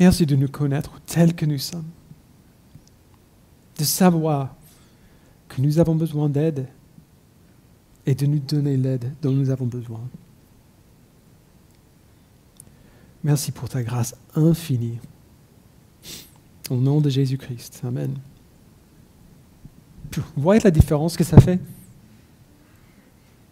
Merci 0.00 0.26
de 0.26 0.34
nous 0.34 0.48
connaître 0.48 1.00
tels 1.06 1.34
que 1.34 1.46
nous 1.46 1.58
sommes, 1.58 1.88
de 3.78 3.84
savoir 3.84 4.54
que 5.48 5.60
nous 5.60 5.78
avons 5.78 5.94
besoin 5.94 6.28
d'aide 6.28 6.66
et 8.06 8.14
de 8.14 8.26
nous 8.26 8.38
donner 8.38 8.76
l'aide 8.76 9.12
dont 9.22 9.32
nous 9.32 9.50
avons 9.50 9.66
besoin. 9.66 10.00
Merci 13.24 13.52
pour 13.52 13.68
ta 13.68 13.82
grâce 13.82 14.14
infinie. 14.34 14.98
Au 16.70 16.76
nom 16.76 17.00
de 17.00 17.10
Jésus-Christ. 17.10 17.80
Amen. 17.84 18.14
Vous 20.16 20.22
voyez 20.42 20.60
la 20.62 20.70
différence 20.70 21.16
que 21.16 21.24
ça 21.24 21.40
fait? 21.40 21.58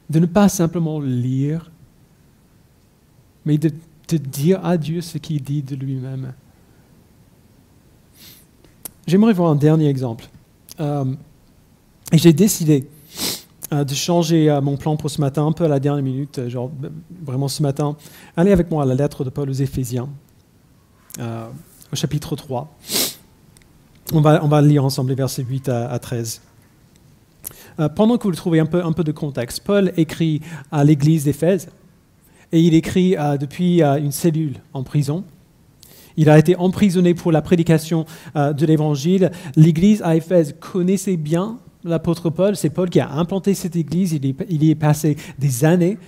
De 0.08 0.18
ne 0.20 0.26
pas 0.26 0.48
simplement 0.48 1.00
lire, 1.00 1.70
mais 3.44 3.58
de, 3.58 3.72
dire 4.16 4.64
à 4.64 4.76
Dieu 4.76 5.00
ce 5.00 5.18
qu'il 5.18 5.42
dit 5.42 5.62
de 5.62 5.74
lui-même. 5.74 6.32
J'aimerais 9.06 9.32
voir 9.32 9.50
un 9.50 9.56
dernier 9.56 9.88
exemple. 9.88 10.28
Euh, 10.80 11.14
j'ai 12.12 12.32
décidé 12.32 12.86
de 13.72 13.94
changer 13.94 14.50
euh, 14.50 14.60
mon 14.60 14.76
plan 14.76 14.96
pour 14.96 15.10
ce 15.10 15.20
matin, 15.20 15.46
un 15.46 15.52
peu 15.52 15.64
à 15.64 15.68
la 15.68 15.80
dernière 15.80 16.04
minute, 16.04 16.48
genre 16.48 16.70
vraiment 17.24 17.48
ce 17.48 17.62
matin. 17.62 17.96
Allez 18.36 18.52
avec 18.52 18.70
moi 18.70 18.82
à 18.82 18.86
la 18.86 18.94
lettre 18.94 19.24
de 19.24 19.30
Paul 19.30 19.50
aux 19.50 19.52
Éphésiens, 19.52 20.08
au 21.18 21.96
chapitre 21.96 22.36
3. 22.36 22.76
On 24.12 24.20
va, 24.20 24.44
on 24.44 24.48
va 24.48 24.62
lire 24.62 24.84
ensemble 24.84 25.10
les 25.10 25.16
versets 25.16 25.42
8 25.42 25.68
à 25.68 25.98
13. 25.98 26.40
Euh, 27.78 27.88
pendant 27.88 28.16
que 28.16 28.24
vous 28.24 28.34
trouvez 28.34 28.60
un 28.60 28.66
peu, 28.66 28.84
un 28.84 28.92
peu 28.92 29.04
de 29.04 29.12
contexte, 29.12 29.60
Paul 29.64 29.92
écrit 29.96 30.40
à 30.72 30.84
l'église 30.84 31.24
d'Éphèse 31.24 31.68
et 32.52 32.60
il 32.60 32.74
écrit 32.74 33.16
euh, 33.16 33.36
depuis 33.36 33.82
euh, 33.82 33.96
une 33.96 34.12
cellule 34.12 34.56
en 34.72 34.82
prison. 34.82 35.24
Il 36.16 36.30
a 36.30 36.38
été 36.38 36.56
emprisonné 36.56 37.12
pour 37.12 37.30
la 37.30 37.42
prédication 37.42 38.06
de 38.34 38.64
l'évangile. 38.64 39.30
L'église 39.54 40.00
à 40.00 40.16
Éphèse 40.16 40.54
connaissait 40.58 41.18
bien 41.18 41.58
l'apôtre 41.86 42.30
Paul. 42.30 42.56
C'est 42.56 42.70
Paul 42.70 42.90
qui 42.90 43.00
a 43.00 43.10
implanté 43.12 43.54
cette 43.54 43.76
église. 43.76 44.12
Il 44.12 44.62
y, 44.62 44.70
est 44.70 44.74
passé 44.74 45.16
des 45.38 45.64
années. 45.64 45.98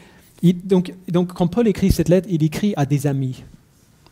donc, 0.42 0.92
quand 1.08 1.46
Paul 1.46 1.68
écrit 1.68 1.90
cette 1.90 2.08
lettre, 2.08 2.28
il 2.30 2.42
écrit 2.42 2.74
à 2.76 2.86
des 2.86 3.06
amis. 3.06 3.44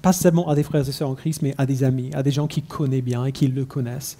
Pas 0.02 0.12
seulement 0.12 0.48
à 0.48 0.54
des 0.54 0.62
frères 0.62 0.88
et 0.88 0.92
sœurs 0.92 1.10
en 1.10 1.14
Christ, 1.14 1.42
mais 1.42 1.54
à 1.58 1.66
des 1.66 1.84
amis, 1.84 2.10
à 2.14 2.22
des 2.22 2.30
gens 2.30 2.46
qui 2.46 2.62
connaissent 2.62 3.02
bien 3.02 3.24
et 3.24 3.32
qui 3.32 3.48
le 3.48 3.64
connaissent. 3.64 4.16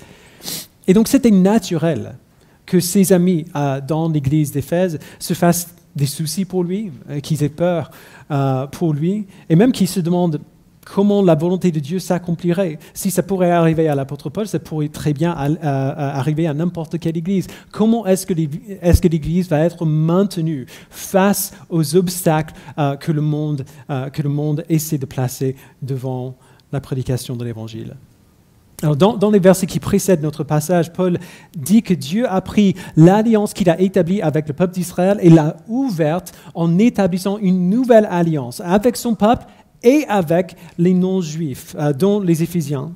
Et 0.88 0.94
donc, 0.94 1.08
c'était 1.08 1.30
naturel 1.30 2.16
que 2.64 2.80
ses 2.80 3.12
amis 3.12 3.46
euh, 3.54 3.80
dans 3.80 4.08
l'église 4.08 4.50
d'Éphèse 4.52 4.98
se 5.18 5.34
fassent 5.34 5.74
des 5.94 6.06
soucis 6.06 6.44
pour 6.44 6.64
lui, 6.64 6.90
euh, 7.08 7.20
qu'ils 7.20 7.42
aient 7.42 7.48
peur 7.48 7.90
euh, 8.30 8.66
pour 8.66 8.92
lui, 8.92 9.26
et 9.48 9.56
même 9.56 9.72
qu'ils 9.72 9.88
se 9.88 10.00
demandent 10.00 10.40
comment 10.86 11.20
la 11.20 11.34
volonté 11.34 11.72
de 11.72 11.80
Dieu 11.80 11.98
s'accomplirait. 11.98 12.78
Si 12.94 13.10
ça 13.10 13.22
pourrait 13.22 13.50
arriver 13.50 13.88
à 13.88 13.94
l'apôtre 13.94 14.30
Paul, 14.30 14.46
ça 14.46 14.58
pourrait 14.58 14.88
très 14.88 15.12
bien 15.12 15.34
arriver 15.36 16.46
à 16.46 16.54
n'importe 16.54 16.98
quelle 16.98 17.16
église. 17.16 17.48
Comment 17.72 18.06
est-ce 18.06 18.26
que 18.26 19.08
l'église 19.08 19.48
va 19.48 19.60
être 19.60 19.84
maintenue 19.84 20.66
face 20.88 21.52
aux 21.68 21.96
obstacles 21.96 22.54
que, 23.00 23.12
le 23.12 23.20
monde, 23.20 23.64
que 24.12 24.22
le 24.22 24.28
monde 24.28 24.64
essaie 24.68 24.98
de 24.98 25.06
placer 25.06 25.56
devant 25.82 26.36
la 26.72 26.80
prédication 26.80 27.36
de 27.36 27.44
l'Évangile? 27.44 27.96
Dans, 28.82 29.30
les 29.30 29.38
versets 29.38 29.66
qui 29.66 29.80
précèdent 29.80 30.22
notre 30.22 30.44
passage, 30.44 30.92
Paul 30.92 31.18
dit 31.56 31.82
que 31.82 31.94
Dieu 31.94 32.30
a 32.30 32.42
pris 32.42 32.76
l'alliance 32.94 33.54
qu'il 33.54 33.70
a 33.70 33.80
établie 33.80 34.20
avec 34.20 34.46
le 34.48 34.52
peuple 34.52 34.74
d'Israël 34.74 35.18
et 35.22 35.30
l'a 35.30 35.56
ouverte 35.66 36.34
en 36.54 36.78
établissant 36.78 37.38
une 37.38 37.70
nouvelle 37.70 38.06
alliance 38.10 38.60
avec 38.60 38.98
son 38.98 39.14
peuple 39.14 39.46
et 39.82 40.04
avec 40.08 40.56
les 40.78 40.94
non-juifs, 40.94 41.74
euh, 41.78 41.92
dont 41.92 42.20
les 42.20 42.42
Éphésiens. 42.42 42.92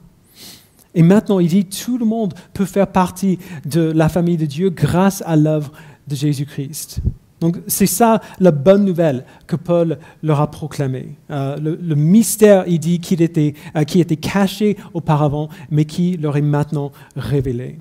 Et 0.95 1.03
maintenant, 1.03 1.38
il 1.38 1.49
dit 1.49 1.64
tout 1.66 1.99
le 1.99 2.05
monde 2.05 2.35
peut 2.53 2.64
faire 2.64 2.88
partie 2.88 3.38
de 3.64 3.81
la 3.81 4.09
famille 4.09 4.37
de 4.37 4.47
Dieu 4.47 4.71
grâce 4.71 5.23
à 5.25 5.37
l'œuvre 5.37 5.73
de 6.09 6.14
Jésus-Christ. 6.16 7.01
Donc 7.40 7.57
c'est 7.66 7.87
ça 7.87 8.21
la 8.38 8.51
bonne 8.51 8.85
nouvelle 8.85 9.25
que 9.47 9.57
Paul 9.57 9.99
leur 10.23 10.40
a 10.40 10.51
proclamée. 10.51 11.16
Euh, 11.31 11.57
le, 11.59 11.95
mystère, 11.95 12.64
il 12.66 12.79
dit, 12.79 13.01
était, 13.19 13.55
euh, 13.77 13.85
qui 13.85 14.01
était 14.01 14.16
caché 14.16 14.77
auparavant, 14.93 15.49
mais 15.71 15.87
qui 15.87 16.19
leur 16.19 16.37
est 16.37 16.43
maintenant 16.43 16.93
révélé. 17.16 17.79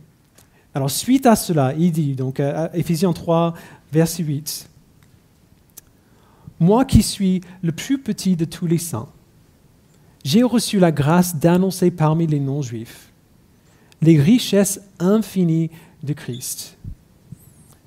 Alors 0.73 0.89
suite 0.89 1.25
à 1.25 1.35
cela, 1.35 1.73
il 1.77 1.91
dit, 1.91 2.13
donc 2.13 2.39
euh, 2.39 2.69
Éphésiens 2.73 3.11
3, 3.11 3.53
verset 3.91 4.23
8, 4.23 4.68
Moi 6.59 6.85
qui 6.85 7.03
suis 7.03 7.41
le 7.61 7.71
plus 7.71 7.97
petit 7.97 8.35
de 8.35 8.45
tous 8.45 8.67
les 8.67 8.77
saints, 8.77 9.09
j'ai 10.23 10.43
reçu 10.43 10.79
la 10.79 10.91
grâce 10.91 11.37
d'annoncer 11.37 11.91
parmi 11.91 12.27
les 12.27 12.39
non-juifs 12.39 13.09
les 14.01 14.19
richesses 14.19 14.81
infinies 14.99 15.69
de 16.03 16.13
Christ 16.13 16.77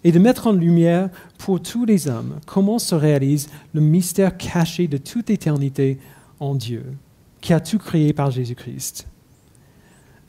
et 0.04 0.12
de 0.12 0.18
mettre 0.18 0.48
en 0.48 0.52
lumière 0.52 1.10
pour 1.38 1.62
tous 1.62 1.84
les 1.84 2.08
hommes 2.08 2.38
comment 2.46 2.78
se 2.78 2.94
réalise 2.94 3.48
le 3.72 3.80
mystère 3.80 4.36
caché 4.36 4.88
de 4.88 4.96
toute 4.98 5.30
éternité 5.30 5.98
en 6.40 6.54
Dieu, 6.54 6.84
qui 7.40 7.52
a 7.52 7.60
tout 7.60 7.78
créé 7.78 8.12
par 8.12 8.30
Jésus-Christ. 8.30 9.06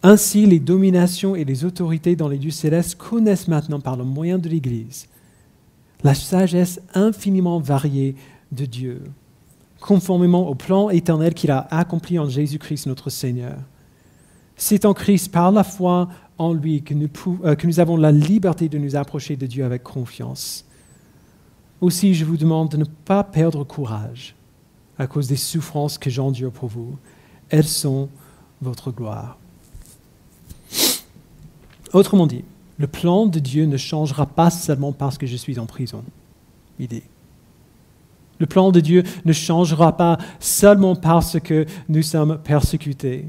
Ainsi, 0.03 0.45
les 0.45 0.60
dominations 0.60 1.36
et 1.36 1.43
les 1.43 1.65
autorités 1.65 2.15
dans 2.15 2.27
les 2.27 2.38
dieux 2.38 2.51
célestes 2.51 2.95
connaissent 2.95 3.47
maintenant 3.47 3.79
par 3.79 3.95
le 3.95 4.03
moyen 4.03 4.38
de 4.38 4.49
l'Église 4.49 5.08
la 6.03 6.13
sagesse 6.13 6.82
infiniment 6.93 7.60
variée 7.60 8.15
de 8.54 8.66
Dieu, 8.66 9.02
conformément 9.80 10.48
au 10.48 10.56
plan 10.56 10.89
éternel 10.89 11.34
qu'il 11.34 11.52
a 11.52 11.68
accompli 11.72 12.18
en 12.20 12.30
Jésus-Christ 12.30 12.86
notre 12.88 13.10
Seigneur. 13.10 13.58
C'est 14.56 14.86
en 14.86 14.94
Christ, 14.94 15.32
par 15.32 15.52
la 15.52 15.63
foi 15.63 16.10
en 16.38 16.54
lui 16.54 16.84
que 16.84 16.94
nous, 16.94 17.10
euh, 17.44 17.56
que 17.56 17.68
nous 17.68 17.80
avons 17.80 17.98
la 17.98 18.12
liberté 18.12 18.70
de 18.70 18.78
nous 18.78 18.96
approcher 18.96 19.36
de 19.36 19.46
Dieu 19.46 19.66
avec 19.66 19.84
confiance. 19.84 20.66
Aussi, 21.82 22.13
je 22.13 22.24
vous 22.24 22.38
demande 22.38 22.70
de 22.70 22.78
ne 22.78 22.86
pas 22.86 23.24
perdre 23.24 23.63
courage 23.63 24.36
à 24.98 25.08
cause 25.08 25.28
des 25.28 25.36
souffrances 25.36 25.98
que 25.98 26.10
j'endure 26.10 26.52
pour 26.52 26.70
vous. 26.70 26.98
Elles 27.50 27.68
sont 27.68 28.10
votre 28.62 28.92
gloire. 28.92 29.38
Autrement 31.92 32.26
dit, 32.26 32.44
le 32.78 32.88
plan 32.88 33.28
de 33.28 33.39
Dieu 33.39 33.66
ne 33.66 33.78
changera 33.78 34.26
pas 34.26 34.50
seulement 34.50 34.94
parce 34.94 35.18
que 35.18 35.28
je 35.28 35.36
suis 35.36 35.60
en 35.60 35.66
prison. 35.66 36.04
Le 38.43 38.47
plan 38.47 38.73
de 38.73 38.82
Dieu 38.82 39.03
ne 39.23 39.32
changera 39.32 39.95
pas 39.95 40.17
seulement 40.41 40.97
parce 40.97 41.39
que 41.39 41.65
nous 41.88 42.01
sommes 42.01 42.39
persécutés. 42.43 43.27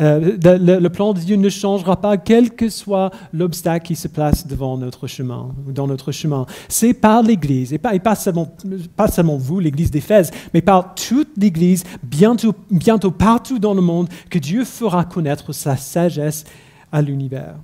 Euh, 0.00 0.36
le, 0.42 0.88
plan 0.88 1.12
de 1.12 1.20
Dieu 1.20 1.36
ne 1.36 1.48
changera 1.48 2.00
pas, 2.00 2.16
quel 2.16 2.50
que 2.50 2.68
soit 2.68 3.12
l'obstacle 3.32 3.86
qui 3.86 3.94
se 3.94 4.08
place 4.08 4.48
devant 4.48 4.76
notre 4.76 5.06
chemin, 5.06 5.54
dans 5.68 5.86
notre 5.86 6.10
chemin. 6.10 6.44
C'est 6.68 6.92
par 6.92 7.22
l'Église, 7.22 7.72
et 7.72 7.78
pas, 7.78 8.16
seulement, 8.16 9.36
vous, 9.36 9.60
l'Église 9.60 9.92
d'Éphèse, 9.92 10.32
mais 10.52 10.60
par 10.60 10.96
toute 10.96 11.30
l'Église, 11.36 11.84
bientôt 12.02 13.12
partout 13.12 13.60
dans 13.60 13.74
le 13.74 13.82
monde, 13.82 14.08
que 14.28 14.40
Dieu 14.40 14.64
fera 14.64 15.04
connaître 15.04 15.52
sa 15.52 15.76
sagesse 15.76 16.42
à 16.90 17.00
l'univers. 17.00 17.54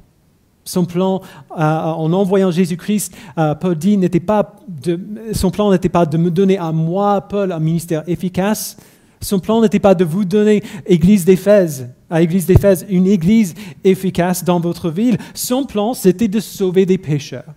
Son 0.66 0.84
plan, 0.84 1.22
euh, 1.52 1.62
en 1.62 2.12
envoyant 2.12 2.50
Jésus-Christ, 2.50 3.16
euh, 3.38 3.54
Paul 3.54 3.76
dit, 3.76 3.96
n'était 3.96 4.18
pas 4.20 4.56
de, 4.68 4.98
son 5.32 5.52
plan 5.52 5.70
n'était 5.70 5.88
pas 5.88 6.04
de 6.04 6.18
me 6.18 6.28
donner 6.28 6.58
à 6.58 6.72
moi, 6.72 7.20
Paul, 7.20 7.52
un 7.52 7.60
ministère 7.60 8.02
efficace, 8.08 8.76
son 9.20 9.38
plan 9.38 9.60
n'était 9.60 9.78
pas 9.78 9.94
de 9.94 10.04
vous 10.04 10.24
donner 10.24 10.64
Église 10.84 11.24
d'Éphèse, 11.24 11.88
à 12.10 12.20
Église 12.20 12.46
d'Éphèse, 12.46 12.84
une 12.88 13.06
Église 13.06 13.54
efficace 13.84 14.44
dans 14.44 14.58
votre 14.58 14.90
ville. 14.90 15.18
Son 15.34 15.64
plan, 15.64 15.94
c'était 15.94 16.28
de 16.28 16.40
sauver 16.40 16.84
des 16.84 16.98
pécheurs, 16.98 17.54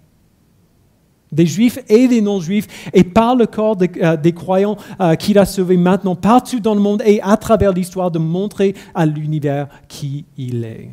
des 1.32 1.48
juifs 1.48 1.80
et 1.90 2.08
des 2.08 2.22
non-juifs, 2.22 2.68
et 2.94 3.04
par 3.04 3.36
le 3.36 3.48
corps 3.48 3.78
euh, 4.02 4.18
des 4.18 4.34
croyants 4.34 4.78
euh, 5.02 5.16
qu'il 5.16 5.40
a 5.40 5.46
sauvés 5.48 5.78
maintenant 5.78 6.16
partout 6.16 6.60
dans 6.60 6.76
le 6.76 6.82
monde 6.82 7.02
et 7.04 7.20
à 7.24 7.38
travers 7.38 7.74
l'histoire 7.74 8.12
de 8.12 8.20
montrer 8.20 8.76
à 8.94 9.08
l'univers 9.08 9.68
qui 9.88 10.26
il 10.38 10.64
est. 10.64 10.92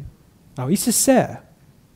Alors 0.57 0.71
il 0.71 0.79
se 0.79 0.91
sert. 0.91 1.43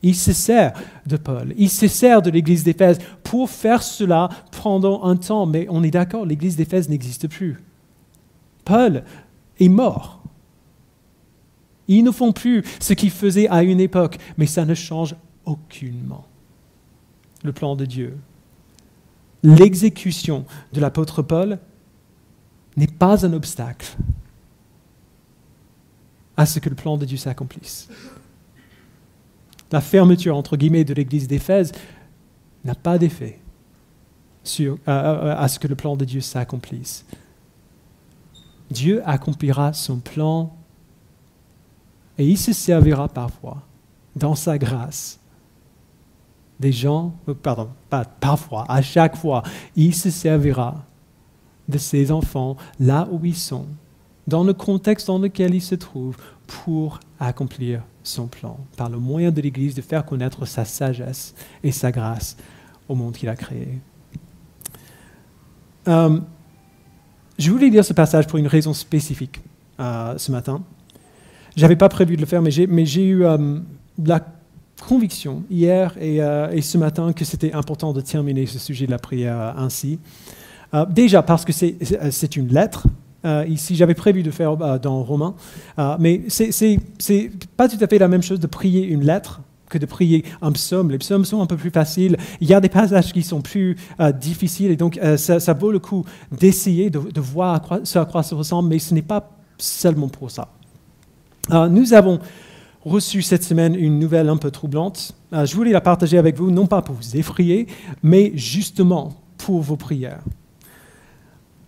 Il 0.02 0.14
se 0.14 0.32
sert 0.32 0.72
de 1.06 1.16
Paul, 1.16 1.52
il 1.58 1.68
se 1.68 1.86
sert 1.86 2.22
de 2.22 2.30
l'église 2.30 2.64
d'Éphèse 2.64 2.98
pour 3.22 3.50
faire 3.50 3.82
cela 3.82 4.30
pendant 4.62 5.04
un 5.04 5.16
temps, 5.16 5.46
mais 5.46 5.66
on 5.68 5.82
est 5.82 5.90
d'accord, 5.90 6.24
l'église 6.24 6.56
d'Éphèse 6.56 6.88
n'existe 6.88 7.28
plus. 7.28 7.62
Paul 8.64 9.04
est 9.58 9.68
mort. 9.68 10.22
Ils 11.88 12.04
ne 12.04 12.10
font 12.10 12.32
plus 12.32 12.64
ce 12.78 12.94
qu'ils 12.94 13.10
faisaient 13.10 13.48
à 13.48 13.62
une 13.62 13.80
époque, 13.80 14.18
mais 14.38 14.46
ça 14.46 14.64
ne 14.64 14.74
change 14.74 15.16
aucunement 15.44 16.24
le 17.42 17.52
plan 17.52 17.76
de 17.76 17.84
Dieu. 17.84 18.16
L'exécution 19.42 20.44
de 20.72 20.80
l'apôtre 20.80 21.22
Paul 21.22 21.58
n'est 22.76 22.86
pas 22.86 23.26
un 23.26 23.32
obstacle 23.32 23.96
à 26.36 26.46
ce 26.46 26.58
que 26.58 26.68
le 26.68 26.74
plan 26.74 26.96
de 26.96 27.04
Dieu 27.04 27.16
s'accomplisse. 27.16 27.88
La 29.72 29.80
fermeture, 29.80 30.36
entre 30.36 30.56
guillemets, 30.56 30.84
de 30.84 30.94
l'église 30.94 31.28
d'Éphèse 31.28 31.72
n'a 32.64 32.74
pas 32.74 32.98
d'effet 32.98 33.38
à 34.86 35.48
ce 35.48 35.58
que 35.58 35.68
le 35.68 35.76
plan 35.76 35.96
de 35.96 36.04
Dieu 36.04 36.20
s'accomplisse. 36.20 37.04
Dieu 38.70 39.02
accomplira 39.04 39.72
son 39.72 39.98
plan 39.98 40.52
et 42.18 42.26
il 42.26 42.38
se 42.38 42.52
servira 42.52 43.08
parfois, 43.08 43.62
dans 44.14 44.34
sa 44.34 44.58
grâce, 44.58 45.18
des 46.60 46.72
gens, 46.72 47.14
euh, 47.28 47.34
pardon, 47.34 47.70
pas 47.88 48.04
parfois, 48.04 48.66
à 48.68 48.82
chaque 48.82 49.16
fois, 49.16 49.42
il 49.74 49.94
se 49.94 50.10
servira 50.10 50.84
de 51.68 51.78
ses 51.78 52.12
enfants 52.12 52.56
là 52.78 53.08
où 53.10 53.24
ils 53.24 53.36
sont, 53.36 53.66
dans 54.26 54.44
le 54.44 54.52
contexte 54.52 55.06
dans 55.06 55.18
lequel 55.18 55.54
ils 55.54 55.62
se 55.62 55.74
trouvent, 55.74 56.18
pour 56.46 57.00
accomplir 57.26 57.82
son 58.02 58.26
plan, 58.26 58.58
par 58.76 58.88
le 58.88 58.98
moyen 58.98 59.30
de 59.30 59.40
l'Église 59.40 59.74
de 59.74 59.82
faire 59.82 60.04
connaître 60.04 60.46
sa 60.46 60.64
sagesse 60.64 61.34
et 61.62 61.70
sa 61.70 61.92
grâce 61.92 62.36
au 62.88 62.94
monde 62.94 63.14
qu'il 63.14 63.28
a 63.28 63.36
créé. 63.36 63.78
Euh, 65.86 66.18
je 67.38 67.50
voulais 67.50 67.68
lire 67.68 67.84
ce 67.84 67.92
passage 67.92 68.26
pour 68.26 68.38
une 68.38 68.46
raison 68.46 68.72
spécifique 68.72 69.40
euh, 69.78 70.16
ce 70.16 70.32
matin. 70.32 70.62
Je 71.56 71.62
n'avais 71.62 71.76
pas 71.76 71.88
prévu 71.88 72.16
de 72.16 72.20
le 72.20 72.26
faire, 72.26 72.42
mais 72.42 72.50
j'ai 72.50 73.04
eu 73.04 73.24
euh, 73.24 73.58
la 74.02 74.24
conviction 74.86 75.42
hier 75.50 75.94
et, 76.00 76.62
ce 76.62 76.78
matin 76.78 77.12
que 77.12 77.24
c'était 77.24 77.52
important 77.52 77.92
de 77.92 78.00
terminer 78.00 78.46
ce 78.46 78.58
sujet 78.58 78.86
de 78.86 78.90
la 78.90 78.98
prière 78.98 79.54
ainsi. 79.58 79.98
déjà 80.88 81.22
parce 81.22 81.44
que 81.44 81.52
c'est 81.52 82.36
une 82.36 82.48
lettre. 82.48 82.86
Ici, 83.24 83.76
j'avais 83.76 83.94
prévu 83.94 84.22
de 84.22 84.30
faire 84.30 84.56
dans 84.78 85.02
Romain, 85.02 85.34
mais 85.98 86.22
c'est 86.28 86.78
pas 87.56 87.68
tout 87.68 87.78
à 87.80 87.86
fait 87.86 87.98
la 87.98 88.08
même 88.08 88.22
chose 88.22 88.40
de 88.40 88.46
prier 88.46 88.86
une 88.86 89.04
lettre 89.04 89.40
que 89.70 89.78
de 89.78 89.86
prier 89.86 90.24
un 90.42 90.52
psaume. 90.52 90.90
Les 90.90 90.98
psaumes 90.98 91.24
sont 91.24 91.40
un 91.40 91.46
peu 91.46 91.56
plus 91.56 91.70
faciles. 91.70 92.18
Il 92.42 92.48
y 92.48 92.52
a 92.52 92.60
des 92.60 92.68
passages 92.68 93.14
qui 93.14 93.22
sont 93.22 93.40
plus 93.40 93.76
euh, 94.00 94.12
difficiles 94.12 94.70
et 94.70 94.76
donc 94.76 94.98
euh, 94.98 95.16
ça, 95.16 95.54
vaut 95.54 95.70
le 95.70 95.78
coup 95.78 96.04
d'essayer 96.30 96.90
de, 96.90 97.20
voir 97.20 97.62
ce 97.84 97.98
à 97.98 98.04
quoi 98.04 98.22
ça 98.22 98.36
ressemble, 98.36 98.68
mais 98.68 98.78
ce 98.78 98.92
n'est 98.92 99.00
pas 99.00 99.30
seulement 99.56 100.08
pour 100.08 100.30
ça. 100.30 100.48
Euh, 101.52 101.68
nous 101.68 101.94
avons 101.94 102.18
reçu 102.84 103.22
cette 103.22 103.44
semaine 103.44 103.74
une 103.74 103.98
nouvelle 103.98 104.28
un 104.28 104.36
peu 104.36 104.50
troublante. 104.50 105.14
je 105.32 105.54
voulais 105.54 105.72
la 105.72 105.80
partager 105.80 106.18
avec 106.18 106.36
vous, 106.36 106.50
non 106.50 106.66
pas 106.66 106.82
pour 106.82 106.94
vous 106.94 107.16
effrayer, 107.16 107.66
mais 108.02 108.32
justement 108.34 109.14
pour 109.38 109.60
vos 109.60 109.76
prières. 109.76 110.22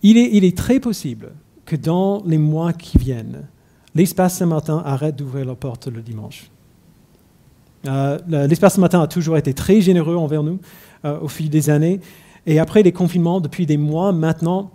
Il 0.01 0.17
est 0.17 0.57
très 0.57 0.81
possible 0.81 1.31
dans 1.75 2.23
les 2.25 2.37
mois 2.37 2.73
qui 2.73 2.97
viennent, 2.97 3.47
l'espace 3.95 4.37
Saint-Martin 4.37 4.81
arrête 4.85 5.15
d'ouvrir 5.15 5.45
leurs 5.45 5.57
portes 5.57 5.87
le 5.87 6.01
dimanche. 6.01 6.49
Euh, 7.87 8.17
L'espace 8.47 8.77
matin 8.77 9.01
a 9.01 9.07
toujours 9.07 9.37
été 9.37 9.53
très 9.53 9.81
généreux 9.81 10.15
envers 10.15 10.43
nous 10.43 10.59
euh, 11.05 11.19
au 11.19 11.27
fil 11.27 11.49
des 11.49 11.69
années. 11.69 11.99
Et 12.45 12.59
après 12.59 12.83
les 12.83 12.91
confinements, 12.91 13.41
depuis 13.41 13.65
des 13.65 13.77
mois 13.77 14.11
maintenant, 14.11 14.71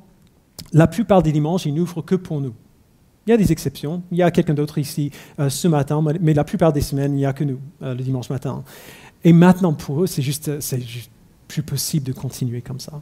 la 0.72 0.86
plupart 0.86 1.22
des 1.22 1.32
dimanches, 1.32 1.66
ils 1.66 1.74
n'ouvrent 1.74 2.02
que 2.02 2.14
pour 2.14 2.40
nous. 2.40 2.54
Il 3.26 3.30
y 3.30 3.32
a 3.32 3.36
des 3.36 3.52
exceptions. 3.52 4.02
Il 4.10 4.18
y 4.18 4.22
a 4.22 4.30
quelqu'un 4.30 4.54
d'autre 4.54 4.78
ici 4.78 5.10
euh, 5.38 5.48
ce 5.48 5.68
matin, 5.68 6.02
mais 6.20 6.34
la 6.34 6.44
plupart 6.44 6.72
des 6.72 6.80
semaines, 6.80 7.12
il 7.12 7.18
n'y 7.18 7.26
a 7.26 7.32
que 7.32 7.44
nous 7.44 7.60
le 7.80 7.94
dimanche 7.96 8.30
matin. 8.30 8.62
Et 9.24 9.32
maintenant, 9.32 9.72
pour 9.72 10.02
eux, 10.02 10.06
c'est 10.06 10.22
juste 10.22 10.50
plus 11.46 11.62
possible 11.62 12.06
de 12.06 12.12
continuer 12.12 12.60
comme 12.60 12.80
ça. 12.80 13.00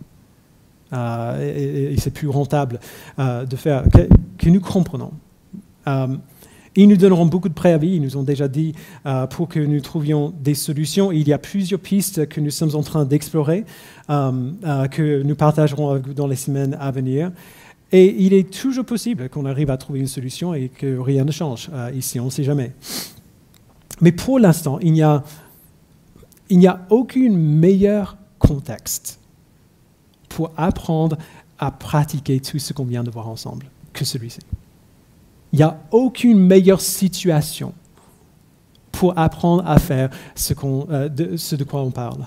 Et, 0.92 1.94
c'est 1.98 2.12
plus 2.12 2.28
rentable 2.28 2.80
de 3.18 3.56
faire 3.56 3.84
que, 4.38 4.48
nous 4.48 4.60
comprenons. 4.60 5.12
Ils 6.76 6.88
nous 6.88 6.96
donneront 6.96 7.24
beaucoup 7.24 7.48
de 7.48 7.54
préavis, 7.54 7.96
ils 7.96 8.02
nous 8.02 8.18
ont 8.18 8.22
déjà 8.22 8.48
dit 8.48 8.74
euh, 9.06 9.26
pour 9.26 9.48
que 9.48 9.58
nous 9.58 9.80
trouvions 9.80 10.34
des 10.38 10.54
solutions. 10.54 11.10
Il 11.10 11.26
y 11.26 11.32
a 11.32 11.38
plusieurs 11.38 11.80
pistes 11.80 12.28
que 12.28 12.38
nous 12.38 12.50
sommes 12.50 12.74
en 12.74 12.82
train 12.82 13.06
d'explorer, 13.06 13.64
euh, 14.10 14.50
euh, 14.64 14.86
que 14.86 15.22
nous 15.22 15.34
partagerons 15.34 15.90
avec 15.90 16.06
vous 16.06 16.14
dans 16.14 16.26
les 16.26 16.36
semaines 16.36 16.76
à 16.78 16.90
venir. 16.90 17.32
Et 17.92 18.14
il 18.18 18.34
est 18.34 18.50
toujours 18.50 18.84
possible 18.84 19.30
qu'on 19.30 19.46
arrive 19.46 19.70
à 19.70 19.78
trouver 19.78 20.00
une 20.00 20.06
solution 20.06 20.52
et 20.52 20.68
que 20.68 20.98
rien 20.98 21.24
ne 21.24 21.30
change 21.30 21.70
ici, 21.94 22.20
on 22.20 22.26
ne 22.26 22.30
sait 22.30 22.44
jamais. 22.44 22.72
Mais 24.00 24.12
pour 24.12 24.38
l'instant, 24.38 24.78
il 24.82 24.92
n'y 24.92 25.02
a, 25.02 25.22
il 26.50 26.58
n'y 26.58 26.66
a 26.66 26.84
aucun 26.90 27.30
meilleur 27.30 28.18
contexte 28.38 29.20
pour 30.36 30.50
apprendre 30.58 31.16
à 31.58 31.70
pratiquer 31.70 32.40
tout 32.40 32.58
ce 32.58 32.74
qu'on 32.74 32.84
vient 32.84 33.02
de 33.02 33.10
voir 33.10 33.26
ensemble 33.26 33.70
que 33.94 34.04
celui-ci. 34.04 34.40
Il 35.54 35.56
n'y 35.56 35.62
a 35.62 35.78
aucune 35.90 36.38
meilleure 36.38 36.82
situation 36.82 37.72
pour 38.92 39.18
apprendre 39.18 39.66
à 39.66 39.78
faire 39.78 40.10
ce, 40.34 40.52
euh, 40.90 41.08
de, 41.08 41.38
ce 41.38 41.56
de 41.56 41.64
quoi 41.64 41.80
on 41.80 41.90
parle. 41.90 42.26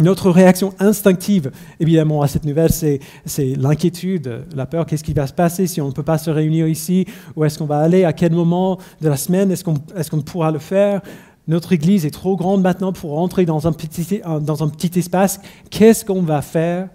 Notre 0.00 0.28
réaction 0.28 0.74
instinctive, 0.80 1.52
évidemment, 1.78 2.22
à 2.22 2.26
cette 2.26 2.44
nouvelle, 2.44 2.72
c'est, 2.72 3.00
l'inquiétude, 3.38 4.44
la 4.52 4.66
peur. 4.66 4.86
Qu'est-ce 4.86 5.04
qui 5.04 5.14
va 5.14 5.28
se 5.28 5.32
passer 5.32 5.68
si 5.68 5.80
on 5.80 5.86
ne 5.86 5.92
peut 5.92 6.02
pas 6.02 6.18
se 6.18 6.30
réunir 6.30 6.66
ici? 6.66 7.06
Où 7.36 7.44
est-ce 7.44 7.60
qu'on 7.60 7.66
va 7.66 7.78
aller? 7.78 8.02
À 8.02 8.12
quel 8.12 8.32
moment 8.32 8.78
de 9.00 9.08
la 9.08 9.16
semaine 9.16 9.52
est-ce 9.52 9.62
qu'on, 9.62 9.76
est 9.96 10.08
qu'on 10.10 10.20
pourra 10.20 10.50
le 10.50 10.58
faire? 10.58 11.00
Notre 11.48 11.72
église 11.72 12.04
est 12.04 12.10
trop 12.10 12.36
grande 12.36 12.62
maintenant 12.62 12.92
pour 12.92 13.12
rentrer 13.12 13.46
dans 13.46 13.68
un 13.68 13.72
petit, 13.72 14.20
dans 14.40 14.64
un 14.64 14.68
petit 14.68 14.98
espace. 14.98 15.40
Qu'est-ce 15.70 16.04
qu'on 16.04 16.22
va 16.22 16.42
faire? 16.42 16.88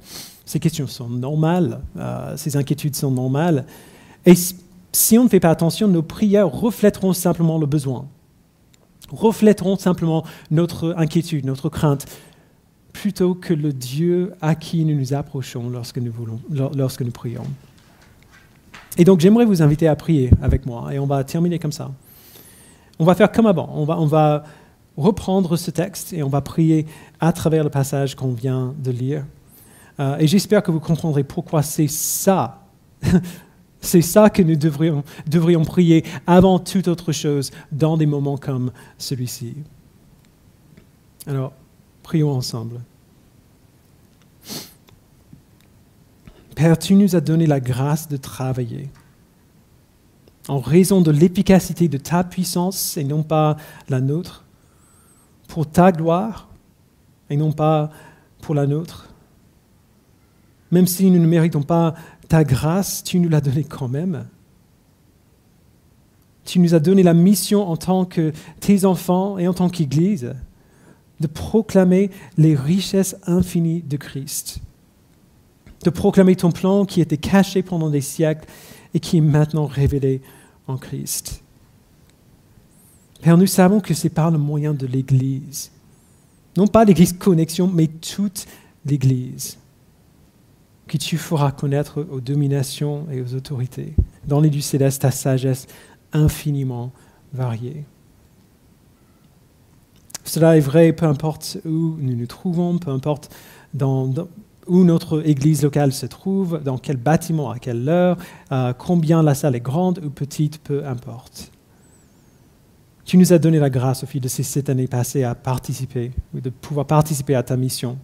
Ces 0.46 0.60
questions 0.60 0.88
sont 0.88 1.10
normales, 1.10 1.80
euh, 1.98 2.36
ces 2.36 2.58
inquiétudes 2.58 2.96
sont 2.96 3.12
normales. 3.12 3.66
Et 4.26 4.34
si 4.92 5.18
on 5.18 5.24
ne 5.24 5.30
fait 5.30 5.40
pas 5.40 5.52
attention, 5.52 5.88
nos 5.88 6.02
prières 6.02 6.50
reflèteront 6.50 7.14
simplement 7.14 7.58
le 7.58 7.66
besoin, 7.66 8.08
reflèteront 9.10 9.78
simplement 9.78 10.26
notre 10.50 10.94
inquiétude, 10.98 11.46
notre 11.46 11.70
crainte, 11.70 12.06
plutôt 12.92 13.34
que 13.34 13.54
le 13.54 13.72
Dieu 13.72 14.34
à 14.42 14.56
qui 14.56 14.84
nous 14.84 14.98
nous 14.98 15.14
approchons 15.14 15.70
lorsque 15.70 15.98
nous 15.98 17.12
prions. 17.12 17.44
Et 18.98 19.06
donc 19.06 19.22
j'aimerais 19.22 19.46
vous 19.46 19.62
inviter 19.62 19.88
à 19.88 19.96
prier 19.96 20.30
avec 20.42 20.66
moi, 20.66 20.94
et 20.94 21.00
on 21.00 21.06
va 21.06 21.24
terminer 21.24 21.58
comme 21.60 21.72
ça. 21.72 21.92
On 23.02 23.04
va 23.04 23.16
faire 23.16 23.32
comme 23.32 23.48
avant, 23.48 23.68
on 23.74 23.84
va, 23.84 24.00
on 24.00 24.06
va 24.06 24.44
reprendre 24.96 25.58
ce 25.58 25.72
texte 25.72 26.14
et 26.14 26.22
on 26.22 26.30
va 26.30 26.42
prier 26.42 26.86
à 27.20 27.34
travers 27.34 27.64
le 27.64 27.72
passage 27.72 28.14
qu'on 28.14 28.32
vient 28.32 28.76
de 28.78 28.92
lire. 28.92 29.26
Euh, 30.00 30.18
et 30.20 30.28
j'espère 30.28 30.62
que 30.62 30.70
vous 30.70 30.80
comprendrez 30.80 31.24
pourquoi 31.24 31.64
c'est 31.64 31.88
ça 31.88 32.62
C'est 33.82 34.04
ça 34.04 34.30
que 34.30 34.44
nous 34.44 34.56
devrions, 34.56 35.04
devrions 35.26 35.66
prier 35.66 36.06
avant 36.28 36.60
toute 36.60 36.88
autre 36.88 37.12
chose 37.12 37.50
dans 37.72 37.98
des 37.98 38.06
moments 38.06 38.38
comme 38.38 38.72
celui-ci. 39.00 39.56
Alors, 41.26 41.54
prions 42.04 42.30
ensemble. 42.30 42.82
Père, 46.54 46.78
tu 46.78 46.94
nous 46.94 47.16
as 47.16 47.22
donné 47.22 47.48
la 47.48 47.60
grâce 47.60 48.08
de 48.08 48.18
travailler 48.18 48.92
en 50.48 50.60
raison 50.60 51.02
de 51.02 51.12
l'efficacité 51.12 51.88
de 51.88 51.98
ta 51.98 52.24
puissance 52.24 52.98
et 52.98 53.04
non 53.04 53.24
pas 53.24 53.58
la 53.90 54.02
nôtre, 54.02 54.44
pour 55.48 55.70
ta 55.70 55.92
gloire 55.92 56.48
et 57.30 57.38
non 57.38 57.52
pas 57.52 57.92
pour 58.42 58.56
la 58.56 58.66
nôtre. 58.68 59.10
Même 60.72 60.88
si 60.88 61.12
nous 61.12 61.20
ne 61.20 61.28
méritons 61.28 61.64
pas 61.64 61.96
ta 62.28 62.44
grâce, 62.44 63.04
tu 63.04 63.20
nous 63.20 63.30
l'as 63.30 63.42
donnée 63.42 63.66
quand 63.66 63.90
même. 63.90 64.26
Tu 66.46 66.60
nous 66.60 66.74
as 66.74 66.80
donné 66.80 67.04
la 67.04 67.14
mission 67.14 67.70
en 67.70 67.78
tant 67.78 68.06
que 68.06 68.32
tes 68.62 68.86
enfants 68.86 69.38
et 69.38 69.48
en 69.48 69.54
tant 69.54 69.70
qu'Église 69.70 70.34
de 71.20 71.28
proclamer 71.28 72.10
les 72.38 72.56
richesses 72.56 73.16
infinies 73.28 73.82
de 73.82 73.96
Christ, 73.96 74.60
de 75.84 75.90
proclamer 75.90 76.36
ton 76.36 76.52
plan 76.52 76.86
qui 76.86 77.00
était 77.00 77.18
caché 77.18 77.62
pendant 77.62 77.90
des 77.90 78.02
siècles 78.02 78.48
et 78.94 79.00
qui 79.00 79.18
est 79.18 79.22
maintenant 79.22 79.66
révélé 79.66 80.22
en 80.68 80.78
Christ. 80.78 81.44
Père, 83.22 83.38
nous 83.38 83.48
savons 83.48 83.80
que 83.80 83.94
c'est 83.94 84.10
par 84.10 84.32
le 84.32 84.38
moyen 84.38 84.74
de 84.74 84.88
l'Église, 84.88 85.72
non 86.58 86.68
pas 86.68 86.86
l'Église 86.86 87.14
connexion, 87.14 87.68
mais 87.68 87.88
toute 87.88 88.48
l'Église 88.86 89.58
que 90.88 90.98
tu 90.98 91.18
feras 91.18 91.52
connaître 91.52 92.06
aux 92.12 92.20
dominations 92.20 93.08
et 93.12 93.22
aux 93.22 93.34
autorités, 93.34 93.94
dans 94.28 94.42
les 94.42 94.50
lieux 94.50 94.60
célestes, 94.60 95.04
ta 95.04 95.12
sagesse 95.12 95.68
infiniment 96.12 96.92
variée. 97.32 97.86
Cela 100.26 100.58
est 100.58 100.62
vrai 100.62 100.92
peu 100.92 101.06
importe 101.06 101.60
où 101.66 101.96
nous 101.98 102.16
nous 102.16 102.28
trouvons, 102.28 102.78
peu 102.78 102.92
importe 102.92 103.34
où 104.72 104.86
notre 104.86 105.28
église 105.28 105.64
locale 105.64 105.92
se 105.92 106.06
trouve, 106.06 106.64
dans 106.64 106.78
quel 106.78 106.96
bâtiment, 106.96 107.52
à 107.52 107.60
quelle 107.60 107.90
heure, 107.90 108.18
euh, 108.54 108.72
combien 108.72 109.22
la 109.22 109.36
salle 109.36 109.54
est 109.54 109.60
grande 109.60 110.00
ou 110.02 110.10
petite, 110.10 110.60
peu 110.60 110.88
importe. 110.88 111.52
Tu 113.04 113.18
nous 113.18 113.34
as 113.34 113.38
donné 113.38 113.60
la 113.60 113.70
grâce 113.70 114.06
au 114.06 114.08
fil 114.08 114.22
de 114.22 114.30
ces 114.30 114.44
sept 114.44 114.70
années 114.70 114.88
passées 114.88 115.26
à 115.26 115.36
participer, 115.36 116.14
de 116.34 116.50
pouvoir 116.50 116.88
participer 116.88 117.36
à 117.36 117.44
ta 117.44 117.58
mission 117.58 117.98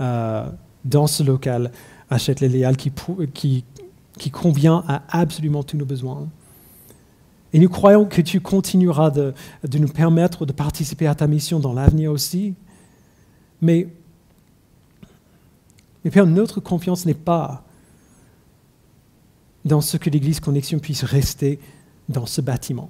euh, 0.00 0.48
dans 0.84 1.06
ce 1.06 1.22
local 1.22 1.70
à 2.10 2.18
Châtelet-Léal 2.18 2.76
qui, 2.76 2.90
qui, 3.32 3.64
qui 4.18 4.30
convient 4.32 4.82
à 4.88 5.02
absolument 5.10 5.62
tous 5.62 5.76
nos 5.76 5.86
besoins. 5.86 6.26
Et 7.52 7.60
nous 7.60 7.68
croyons 7.68 8.04
que 8.04 8.20
tu 8.20 8.40
continueras 8.40 9.10
de, 9.10 9.32
nous 9.78 9.86
permettre 9.86 10.44
de 10.44 10.52
participer 10.52 11.06
à 11.06 11.14
ta 11.14 11.28
mission 11.28 11.60
dans 11.60 11.72
l'avenir 11.72 12.10
aussi. 12.10 12.54
Mais, 13.62 13.86
mais 16.08 16.12
Père, 16.12 16.26
notre 16.26 16.58
confiance 16.60 17.04
n'est 17.04 17.12
pas 17.12 17.66
dans 19.66 19.82
ce 19.82 19.98
que 19.98 20.08
l'Église 20.08 20.40
Connexion 20.40 20.78
puisse 20.78 21.04
rester 21.04 21.60
dans 22.08 22.24
ce 22.24 22.40
bâtiment. 22.40 22.88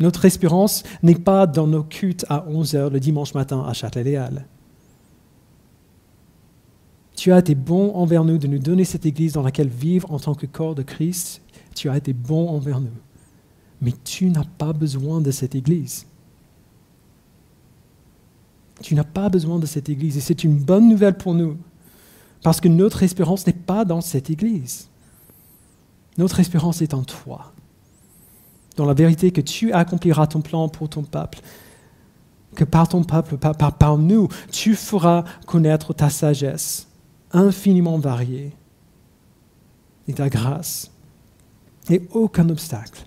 Notre 0.00 0.26
espérance 0.26 0.82
n'est 1.02 1.14
pas 1.14 1.46
dans 1.46 1.66
nos 1.66 1.82
cultes 1.82 2.26
à 2.28 2.46
11 2.46 2.74
heures 2.74 2.90
le 2.90 3.00
dimanche 3.00 3.32
matin 3.32 3.64
à 3.66 3.72
Châtelet-Léal. 3.72 4.44
Tu 7.16 7.32
as 7.32 7.38
été 7.38 7.54
bon 7.54 7.94
envers 7.94 8.24
nous 8.24 8.36
de 8.36 8.46
nous 8.46 8.58
donner 8.58 8.84
cette 8.84 9.06
Église 9.06 9.32
dans 9.32 9.42
laquelle 9.42 9.68
vivre 9.68 10.12
en 10.12 10.18
tant 10.18 10.34
que 10.34 10.44
corps 10.44 10.74
de 10.74 10.82
Christ 10.82 11.40
tu 11.74 11.88
as 11.88 11.96
été 11.96 12.12
bon 12.12 12.50
envers 12.50 12.82
nous. 12.82 12.90
Mais 13.80 13.94
tu 14.04 14.28
n'as 14.28 14.44
pas 14.44 14.74
besoin 14.74 15.22
de 15.22 15.30
cette 15.30 15.54
Église. 15.54 16.06
Tu 18.82 18.94
n'as 18.94 19.04
pas 19.04 19.28
besoin 19.28 19.58
de 19.58 19.66
cette 19.66 19.88
Église. 19.88 20.16
Et 20.16 20.20
c'est 20.20 20.44
une 20.44 20.58
bonne 20.58 20.88
nouvelle 20.88 21.16
pour 21.16 21.34
nous. 21.34 21.56
Parce 22.42 22.60
que 22.60 22.68
notre 22.68 23.02
espérance 23.02 23.46
n'est 23.46 23.52
pas 23.52 23.84
dans 23.84 24.00
cette 24.00 24.28
Église. 24.28 24.88
Notre 26.18 26.40
espérance 26.40 26.82
est 26.82 26.94
en 26.94 27.04
toi. 27.04 27.52
Dans 28.76 28.84
la 28.84 28.94
vérité 28.94 29.30
que 29.30 29.40
tu 29.40 29.72
accompliras 29.72 30.26
ton 30.26 30.40
plan 30.40 30.68
pour 30.68 30.88
ton 30.88 31.02
peuple. 31.02 31.40
Que 32.54 32.64
par 32.64 32.88
ton 32.88 33.02
peuple, 33.02 33.38
par, 33.38 33.96
nous, 33.96 34.28
tu 34.50 34.74
feras 34.74 35.24
connaître 35.46 35.94
ta 35.94 36.10
sagesse 36.10 36.88
infiniment 37.32 37.98
variée 37.98 38.52
et 40.06 40.12
ta 40.12 40.28
grâce 40.28 40.90
et 41.88 42.02
aucun 42.12 42.48
obstacle. 42.50 43.06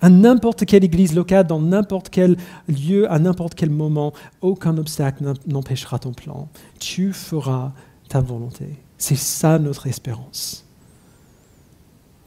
À 0.00 0.10
n'importe 0.10 0.66
quelle 0.66 0.84
église 0.84 1.14
locale, 1.14 1.46
dans 1.46 1.60
n'importe 1.60 2.10
quel 2.10 2.36
lieu, 2.68 3.10
à 3.10 3.18
n'importe 3.18 3.54
quel 3.54 3.70
moment, 3.70 4.12
aucun 4.42 4.76
obstacle 4.76 5.32
n'empêchera 5.46 5.98
ton 5.98 6.12
plan. 6.12 6.48
Tu 6.78 7.12
feras 7.12 7.72
ta 8.08 8.20
volonté. 8.20 8.66
C'est 8.98 9.16
ça 9.16 9.58
notre 9.58 9.86
espérance. 9.86 10.64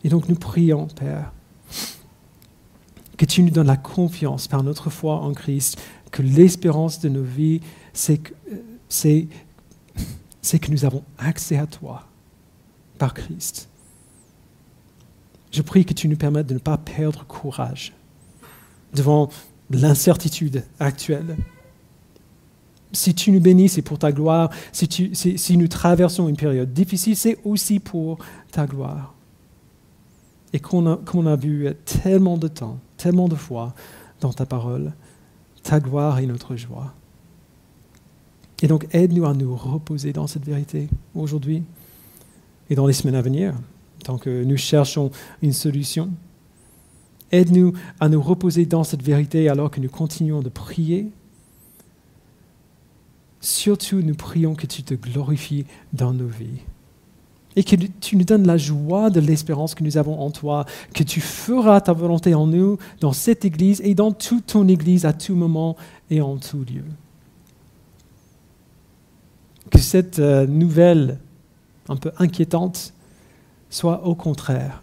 Et 0.04 0.10
donc 0.10 0.30
nous 0.30 0.36
prions, 0.36 0.88
Père, 0.88 1.32
que 3.18 3.26
tu 3.26 3.44
nous 3.44 3.52
donnes 3.52 3.68
la 3.68 3.78
confiance 3.78 4.48
par 4.48 4.64
notre 4.64 4.90
foi 4.90 5.16
en 5.16 5.34
Christ, 5.34 5.80
que 6.12 6.22
l'espérance 6.22 7.00
de 7.00 7.10
nos 7.10 7.24
vies, 7.24 7.62
c'est 7.94 8.18
que, 8.18 8.34
que 10.58 10.72
nous 10.72 10.86
avons 10.86 11.04
accès 11.18 11.58
à 11.58 11.68
toi 11.68 12.08
par 12.98 13.14
Christ. 13.14 13.70
Je 15.52 15.62
prie 15.62 15.86
que 15.86 15.94
tu 15.94 16.08
nous 16.08 16.18
permettes 16.18 16.48
de 16.48 16.54
ne 16.54 16.60
pas 16.60 16.78
perdre 16.78 17.26
courage 17.26 17.94
devant 18.94 19.30
l'incertitude 19.70 20.64
actuelle. 20.80 21.38
Si 22.92 23.14
tu 23.14 23.32
nous 23.32 23.40
bénis, 23.40 23.70
c'est 23.70 23.82
pour 23.82 24.00
ta 24.00 24.12
gloire. 24.12 24.50
Si, 24.72 25.58
nous 25.58 25.68
traversons 25.68 26.28
une 26.28 26.36
période 26.36 26.74
difficile, 26.74 27.16
c'est 27.16 27.38
aussi 27.44 27.80
pour 27.80 28.18
ta 28.52 28.66
gloire. 28.66 29.14
Et 30.54 30.60
qu'on 30.60 30.92
a, 30.92 30.98
qu'on 30.98 31.28
a 31.28 31.36
vu 31.36 31.68
tellement 31.86 32.38
de 32.38 32.48
temps, 32.48 32.80
tellement 32.98 33.28
de 33.28 33.36
fois 33.36 33.76
dans 34.22 34.34
ta 34.34 34.48
parole, 34.48 34.94
ta 35.62 35.80
gloire 35.80 36.18
est 36.20 36.26
notre 36.26 36.56
joie. 36.56 36.94
Et 38.62 38.68
donc 38.68 38.88
aide-nous 38.92 39.26
à 39.26 39.34
nous 39.34 39.56
reposer 39.56 40.12
dans 40.12 40.28
cette 40.28 40.46
vérité 40.46 40.90
aujourd'hui 41.14 41.64
et 42.70 42.76
dans 42.76 42.88
les 42.88 42.94
semaines 42.94 43.16
à 43.16 43.22
venir 43.22 43.54
tant 44.04 44.18
que 44.18 44.44
nous 44.44 44.58
cherchons 44.58 45.12
une 45.42 45.54
solution. 45.54 46.10
Aide-nous 47.32 47.74
à 48.00 48.10
nous 48.10 48.22
reposer 48.22 48.66
dans 48.66 48.84
cette 48.84 49.04
vérité 49.04 49.50
alors 49.50 49.70
que 49.70 49.80
nous 49.80 49.90
continuons 49.90 50.42
de 50.42 50.50
prier. 50.50 51.08
Surtout, 53.42 54.02
nous 54.02 54.16
prions 54.16 54.56
que 54.56 54.66
tu 54.66 54.84
te 54.84 54.94
glorifies 54.94 55.66
dans 55.94 56.14
nos 56.14 56.28
vies 56.28 56.62
et 57.56 57.64
que 57.64 57.76
tu 57.76 58.16
nous 58.16 58.24
donnes 58.24 58.48
la 58.48 58.58
joie 58.58 59.10
de 59.10 59.20
l'espérance 59.20 59.76
que 59.76 59.84
nous 59.84 59.98
avons 59.98 60.20
en 60.20 60.32
toi, 60.32 60.66
que 60.94 61.04
tu 61.04 61.20
feras 61.20 61.82
ta 61.82 61.94
volonté 61.94 62.34
en 62.34 62.48
nous, 62.48 62.78
dans 63.00 63.12
cette 63.12 63.44
Église 63.44 63.82
et 63.84 63.96
dans 63.96 64.12
toute 64.12 64.48
ton 64.48 64.68
Église 64.68 65.06
à 65.06 65.14
tout 65.14 65.36
moment 65.36 65.76
et 66.10 66.22
en 66.22 66.38
tout 66.38 66.60
lieu. 66.60 66.84
Que 69.72 69.80
cette 69.80 70.20
euh, 70.20 70.48
nouvelle 70.48 71.20
un 71.90 71.96
peu 71.96 72.12
inquiétante 72.18 72.94
soit 73.70 74.06
au 74.06 74.16
contraire 74.16 74.82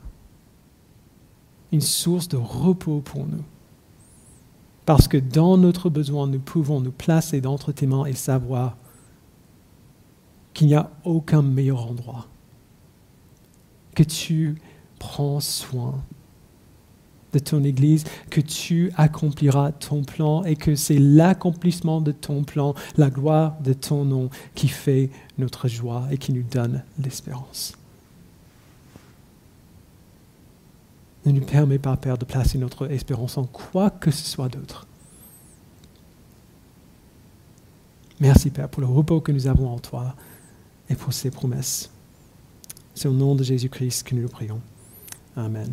une 1.73 1.81
source 1.81 2.29
de 2.29 2.37
repos 2.37 3.01
pour 3.01 3.27
nous. 3.27 3.43
Parce 4.85 5.09
que 5.09 5.17
dans 5.17 5.59
notre 5.59 5.91
besoin, 5.91 6.29
nous 6.29 6.39
pouvons 6.39 6.81
nous 6.81 6.93
placer 6.93 7.41
d'entre 7.41 7.73
tes 7.73 7.87
mains 7.87 8.05
et 8.05 8.13
savoir 8.13 8.77
qu'il 10.55 10.69
n'y 10.69 10.75
a 10.75 10.91
aucun 11.05 11.43
meilleur 11.43 11.91
endroit. 11.91 12.29
Que 13.95 14.05
tu 14.05 14.57
prends 14.99 15.41
soin 15.41 16.01
de 17.33 17.39
ton 17.39 17.65
Église, 17.65 18.05
que 18.31 18.41
tu 18.41 18.93
accompliras 18.97 19.73
ton 19.73 20.05
plan 20.05 20.45
et 20.45 20.57
que 20.57 20.77
c'est 20.77 20.99
l'accomplissement 20.99 22.01
de 22.01 22.13
ton 22.13 22.45
plan, 22.45 22.75
la 22.97 23.11
gloire 23.11 23.57
de 23.61 23.73
ton 23.73 24.05
nom 24.05 24.31
qui 24.55 24.69
fait 24.69 25.11
notre 25.37 25.69
joie 25.69 26.07
et 26.11 26.17
qui 26.17 26.33
nous 26.33 26.45
donne 26.45 26.85
l'espérance. 27.03 27.75
Ne 31.27 31.33
nous 31.33 31.45
permet 31.45 31.79
pas, 31.79 31.97
Père, 31.97 32.19
de 32.19 32.25
placer 32.25 32.59
notre 32.59 32.91
espérance 32.91 33.37
en 33.37 33.45
quoi 33.45 33.91
que 33.91 34.11
ce 34.11 34.25
soit 34.25 34.49
d'autre. 34.49 34.87
Merci, 38.21 38.51
Père, 38.51 38.69
pour 38.69 38.81
le 38.81 38.87
repos 38.87 39.21
que 39.21 39.33
nous 39.33 39.47
avons 39.47 39.69
en 39.69 39.79
toi 39.79 40.15
et 40.89 40.95
pour 40.95 41.13
ces 41.13 41.31
promesses. 41.31 41.91
C'est 42.95 43.09
au 43.09 43.13
nom 43.13 43.35
de 43.35 43.45
Jésus-Christ 43.45 44.05
que 44.05 44.15
nous 44.15 44.23
le 44.23 44.29
prions. 44.29 44.61
Amen. 45.37 45.71